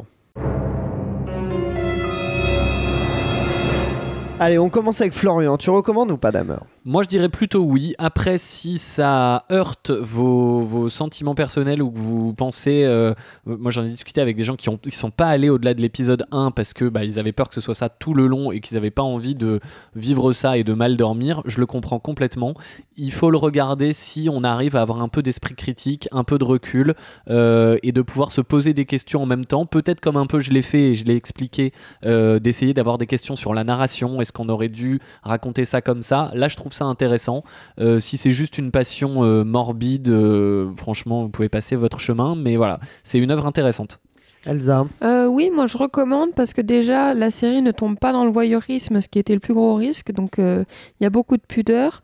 [4.43, 5.59] Allez, on commence avec Florian.
[5.59, 7.95] Tu recommandes ou pas Dahmer Moi, je dirais plutôt oui.
[7.99, 12.85] Après, si ça heurte vos, vos sentiments personnels ou que vous pensez.
[12.85, 13.13] euh,
[13.45, 16.25] moi, j'en ai discuté avec des gens qui ne sont pas allés au-delà de l'épisode
[16.33, 18.61] 1 parce que bah, ils avaient peur que ce soit ça tout le long et
[18.61, 19.61] qu'ils n'avaient pas envie de
[19.95, 21.43] vivre ça et de mal dormir.
[21.45, 22.55] Je le comprends complètement.
[22.97, 26.39] Il faut le regarder si on arrive à avoir un peu d'esprit critique, un peu
[26.39, 26.95] de recul
[27.29, 29.67] euh, et de pouvoir se poser des questions en même temps.
[29.67, 31.75] Peut-être comme un peu je l'ai fait et je l'ai expliqué,
[32.07, 34.23] euh, d'essayer d'avoir des questions sur la narration.
[34.23, 36.31] Est-ce qu'on aurait dû raconter ça comme ça?
[36.33, 37.43] Là, je trouve ça intéressant.
[37.79, 42.35] Euh, si c'est juste une passion euh, morbide, euh, franchement, vous pouvez passer votre chemin.
[42.37, 44.01] Mais voilà, c'est une œuvre intéressante.
[44.47, 44.87] Elsa.
[45.03, 48.31] Euh, oui, moi je recommande parce que déjà la série ne tombe pas dans le
[48.31, 50.65] voyeurisme, ce qui était le plus gros risque, donc euh,
[50.99, 52.03] il y a beaucoup de pudeur.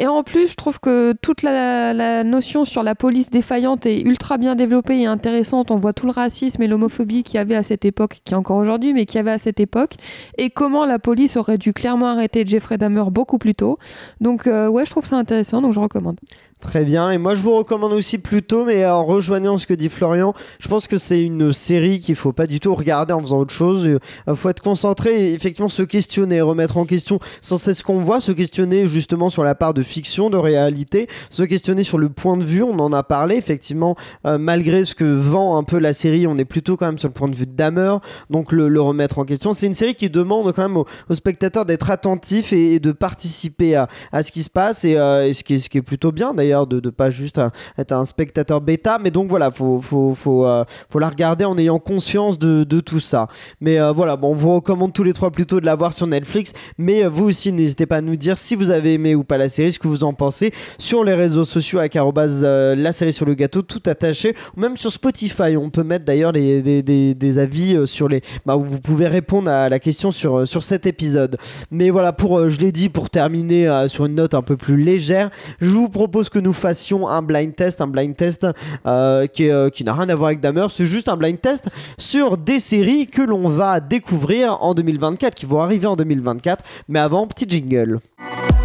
[0.00, 4.38] Et en plus, je trouve que toute la, notion sur la police défaillante est ultra
[4.38, 5.72] bien développée et intéressante.
[5.72, 8.36] On voit tout le racisme et l'homophobie qu'il y avait à cette époque, qui est
[8.36, 9.94] encore aujourd'hui, mais qu'il y avait à cette époque,
[10.36, 13.78] et comment la police aurait dû clairement arrêter Jeffrey Dahmer beaucoup plus tôt.
[14.20, 16.18] Donc euh, ouais, je trouve ça intéressant, donc je recommande.
[16.60, 19.88] Très bien, et moi je vous recommande aussi plutôt, mais en rejoignant ce que dit
[19.88, 23.38] Florian, je pense que c'est une série qu'il faut pas du tout regarder en faisant
[23.38, 23.88] autre chose.
[24.26, 28.00] Il faut être concentré et effectivement se questionner, remettre en question sans cesse ce qu'on
[28.00, 32.08] voit, se questionner justement sur la part de fiction, de réalité, se questionner sur le
[32.08, 33.94] point de vue, on en a parlé, effectivement,
[34.26, 37.08] euh, malgré ce que vend un peu la série, on est plutôt quand même sur
[37.08, 37.98] le point de vue de Dahmer,
[38.30, 39.52] donc le, remettre en question.
[39.52, 43.76] C'est une série qui demande quand même aux, aux spectateurs d'être attentifs et, de participer
[43.76, 46.47] à, ce qui se passe, et, euh, ce, qui ce qui est plutôt bien d'ailleurs
[46.48, 47.40] d'ailleurs de ne pas juste
[47.76, 48.98] être un spectateur bêta.
[48.98, 50.64] Mais donc voilà, faut, faut, faut, euh,
[50.98, 53.28] la regarder en ayant conscience de, tout ça.
[53.60, 56.06] Mais euh, voilà, bon, on vous recommande tous les trois plutôt de la voir sur
[56.06, 56.52] Netflix.
[56.78, 59.36] Mais euh, vous aussi, n'hésitez pas à nous dire si vous avez aimé ou pas
[59.36, 63.26] la série, ce que vous en pensez sur les réseaux sociaux avec la série sur
[63.26, 64.34] le gâteau, tout attaché.
[64.56, 68.22] Ou même sur Spotify, on peut mettre d'ailleurs des, des- avis sur les.
[68.46, 71.36] Bah, vous pouvez répondre à la question sur, sur cet épisode.
[71.70, 75.30] Mais voilà, pour, je l'ai dit, pour terminer sur une note un peu plus légère,
[75.60, 78.46] je vous propose que nous fassions un blind test, un blind test
[78.86, 81.68] euh, qui, euh, qui n'a rien à voir avec Damer, c'est juste un blind test
[81.98, 86.64] sur des séries que l'on va découvrir en 2024, qui vont arriver en 2024.
[86.88, 88.00] Mais avant, petit jingle.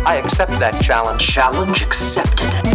[0.05, 1.21] I accept that challenge.
[1.21, 2.72] Challenge accepted.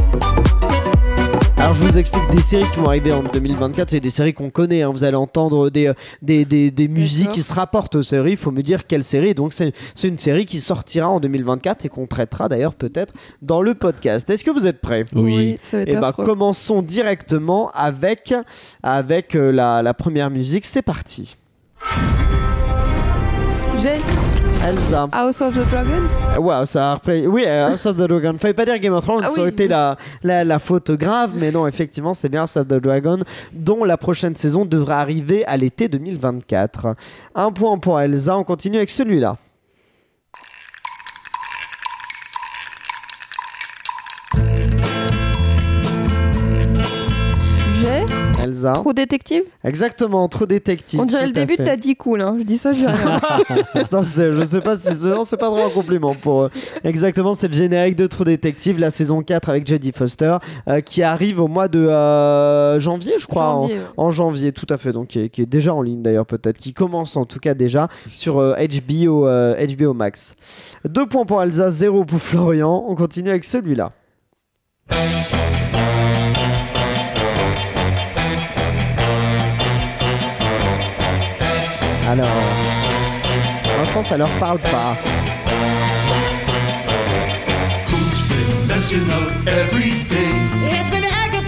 [1.69, 4.49] Alors je vous explique des séries qui vont arriver en 2024, c'est des séries qu'on
[4.49, 4.89] connaît, hein.
[4.91, 8.37] vous allez entendre des, euh, des, des, des musiques qui se rapportent aux séries, il
[8.39, 11.91] faut me dire quelle série, donc c'est c'est une série qui sortira en 2024 et
[11.91, 13.13] qu'on traitera d'ailleurs peut-être
[13.43, 14.31] dans le podcast.
[14.31, 15.05] Est-ce que vous êtes prêts?
[15.15, 15.57] Oui.
[15.61, 16.25] ça va être Et bah affreux.
[16.25, 18.33] commençons directement avec,
[18.83, 21.37] avec euh, la, la première musique, c'est parti.
[23.83, 23.99] J'ai
[24.69, 25.09] Elsa.
[25.13, 26.03] House of the Dragon?
[26.39, 27.27] Wow, ça a repris.
[27.27, 28.35] Oui, euh, House of the Dragon.
[28.39, 29.55] Fallait pas dire Game of Thrones, Ah ça aurait oui.
[29.55, 33.19] été la, la, la faute grave, mais non, effectivement, c'est bien House of the Dragon,
[33.55, 36.97] dont la prochaine saison devrait arriver à l'été 2024.
[37.35, 39.39] Un point pour Elsa, on continue avec celui-là.
[48.59, 48.73] Elsa.
[48.75, 49.43] Trop détective.
[49.65, 51.01] Exactement, trop détective.
[51.01, 51.65] On dirait le début de fait.
[51.65, 52.21] ta dit cool.
[52.23, 52.37] Hein.
[52.39, 53.21] Je dis ça, je dis rien.
[53.93, 56.51] Non, je sais pas si c'est pas trop un compliment pour eux.
[56.85, 60.37] Exactement, c'est le générique de True Detective, la saison 4 avec Jodie Foster,
[60.69, 63.49] euh, qui arrive au mois de euh, janvier, je crois.
[63.55, 63.85] en- Janvier, ouais.
[63.97, 64.93] En, janvier, tout à fait.
[64.93, 66.59] Donc, qui est, qui est déjà en ligne d'ailleurs, peut-être.
[66.59, 70.35] Qui commence en tout cas déjà sur euh, HBO, euh, HBO Max.
[70.85, 72.85] Deux points pour Elsa, zéro pour Florian.
[72.89, 73.93] On continue avec celui-là.
[82.09, 82.27] Alors,
[83.63, 84.97] pour l'instant, ça leur parle pas.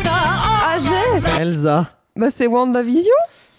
[0.06, 1.86] Ah, j'ai Elsa.
[2.16, 3.04] Bah, c'est WandaVision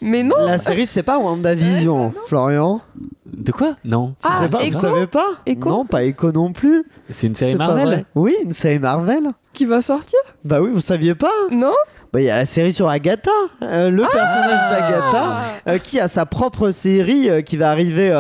[0.02, 2.82] Mais non La série, c'est pas WandaVision, Florian.
[3.26, 3.76] De quoi?
[3.84, 4.16] Non.
[4.22, 5.26] Tu Ah, sais pas, Echo vous savez pas?
[5.46, 6.84] Echo Non, pas Echo non plus.
[7.10, 8.06] C'est une série C'est pas Marvel vrai.
[8.14, 9.32] Oui, une série Marvel.
[9.54, 10.20] Qui va sortir?
[10.44, 11.32] Bah oui, vous saviez pas?
[11.50, 11.74] Non
[12.14, 13.32] Bah il y a la série sur Agatha,
[13.62, 18.12] euh, le personnage d'Agatha, euh, qui a sa propre série euh, qui va arriver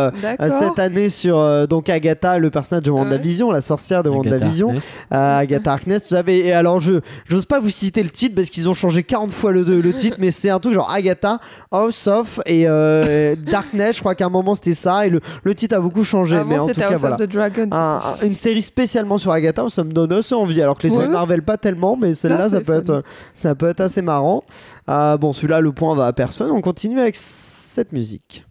[0.47, 4.67] cette année sur euh, donc Agatha, le personnage de WandaVision, la sorcière de Agatha WandaVision.
[4.69, 4.99] Harkness.
[5.13, 8.49] Euh, Agatha Harkness, vous savez, et alors je j'ose pas vous citer le titre parce
[8.49, 11.39] qu'ils ont changé 40 fois le, le titre, mais c'est un truc genre Agatha,
[11.69, 15.53] House of et euh, Darkness, je crois qu'à un moment c'était ça, et le, le
[15.53, 17.15] titre a beaucoup changé, mais en tout c'était cas voilà.
[17.15, 17.67] of the Dragon.
[17.73, 20.61] Un- un- une série spécialement sur Agatha, ça me donne assez envie.
[20.61, 21.11] Alors que les séries Ouais.
[21.11, 24.43] Marvel pas tellement, mais celle-là, Là, ça peut être, ça peut être assez marrant.
[24.89, 26.51] Euh, bon, celui-là, le point va à personne.
[26.51, 28.45] On continue avec cette musique.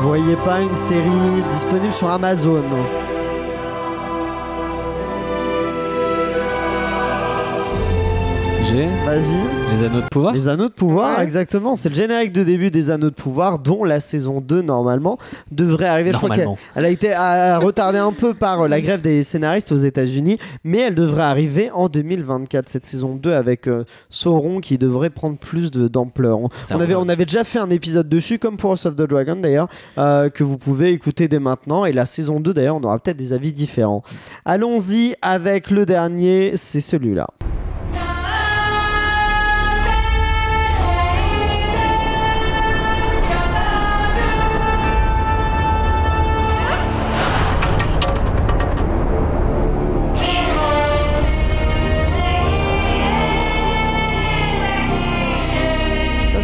[0.00, 2.64] Vous voyez pas une série disponible sur Amazon
[8.70, 9.40] Vas-y.
[9.70, 10.34] les anneaux de pouvoir.
[10.34, 11.24] Les Anneaux de Pouvoir, Ouais.
[11.24, 11.74] exactement.
[11.74, 15.16] C'est le générique de début des Anneaux de Pouvoir, dont la saison 2, normalement,
[15.50, 16.12] devrait arriver.
[16.12, 16.58] Je crois qu'elle Normalement.
[16.74, 17.08] elle a été
[17.64, 21.70] retardée un peu par euh, la grève des scénaristes aux États-Unis, mais elle devrait arriver
[21.72, 26.38] en 2024, cette saison 2, avec euh, Sauron qui devrait prendre plus de- d'ampleur.
[26.38, 27.00] On, Ça on avait, va.
[27.00, 30.28] on avait déjà fait un épisode dessus, comme pour House of the Dragon d'ailleurs, euh,
[30.28, 31.86] que vous pouvez écouter dès maintenant.
[31.86, 34.02] Et la saison 2, d'ailleurs, on aura peut-être des avis différents.
[34.44, 37.28] Allons-y avec le dernier, c'est celui-là.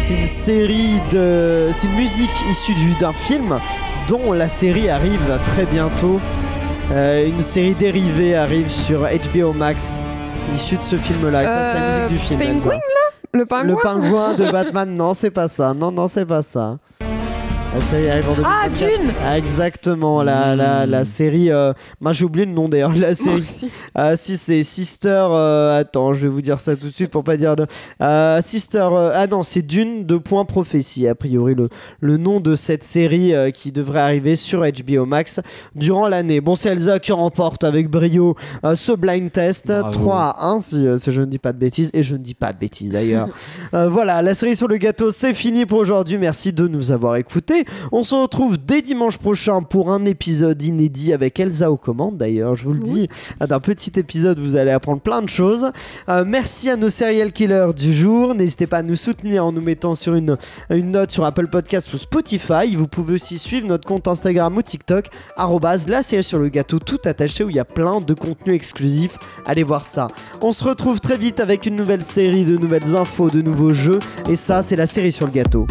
[0.07, 1.69] C'est une série de.
[1.73, 3.59] C'est une musique issue du- d'un film
[4.07, 6.19] dont la série arrive très bientôt.
[6.91, 10.01] Euh, une série dérivée arrive sur HBO Max,
[10.53, 11.43] issue de ce film-là.
[11.43, 12.39] Et ça, c'est la Euh, musique du film.
[12.59, 12.77] Penguin.
[13.33, 15.73] Le pingouin Le pingouin de Batman, non, c'est pas ça.
[15.73, 16.77] Non, non, c'est pas ça.
[17.75, 18.45] La série arrive en 2024.
[18.47, 21.51] Ah, Dune Exactement, la, la, la série.
[21.51, 23.41] euh, Moi, j'ai oublié le nom d'ailleurs de la Moi série.
[23.41, 23.69] aussi.
[23.93, 25.09] Ah, si, c'est Sister.
[25.29, 27.65] euh, Attends, je vais vous dire ça tout de suite pour pas dire de.
[28.01, 28.87] Euh, Sister.
[28.93, 31.67] euh, Ah non, c'est Dune de Point Prophétie, a priori, le,
[31.99, 35.41] le nom de cette série euh, qui devrait arriver sur HBO Max
[35.75, 36.39] durant l'année.
[36.39, 39.67] Bon, c'est Elsa qui remporte avec brio euh, ce blind test.
[39.67, 39.91] Bravo.
[39.91, 41.89] 3 à 1, si, euh, si je ne dis pas de bêtises.
[41.93, 43.27] Et je ne dis pas de bêtises d'ailleurs.
[43.73, 46.17] Euh, voilà, la série sur le gâteau, c'est fini pour aujourd'hui.
[46.17, 47.64] Merci de nous avoir écoutés.
[47.91, 52.17] On se retrouve dès dimanche prochain pour un épisode inédit avec Elsa aux commandes.
[52.17, 53.07] D'ailleurs, je vous le dis,
[53.39, 55.71] d'un petit épisode, vous allez apprendre plein de choses.
[56.09, 58.35] Euh, merci à nos serial killers du jour.
[58.35, 60.37] N'hésitez pas à nous soutenir en nous mettant sur une,
[60.69, 62.75] une note sur Apple Podcast ou Spotify.
[62.75, 65.09] Vous pouvez aussi suivre notre compte Instagram ou TikTok,
[65.87, 69.17] la série sur le gâteau, tout attaché où il y a plein de contenus exclusifs.
[69.45, 70.07] Allez voir ça.
[70.41, 73.99] On se retrouve très vite avec une nouvelle série, de nouvelles infos, de nouveaux jeux.
[74.29, 75.67] Et ça, c'est la série sur le gâteau.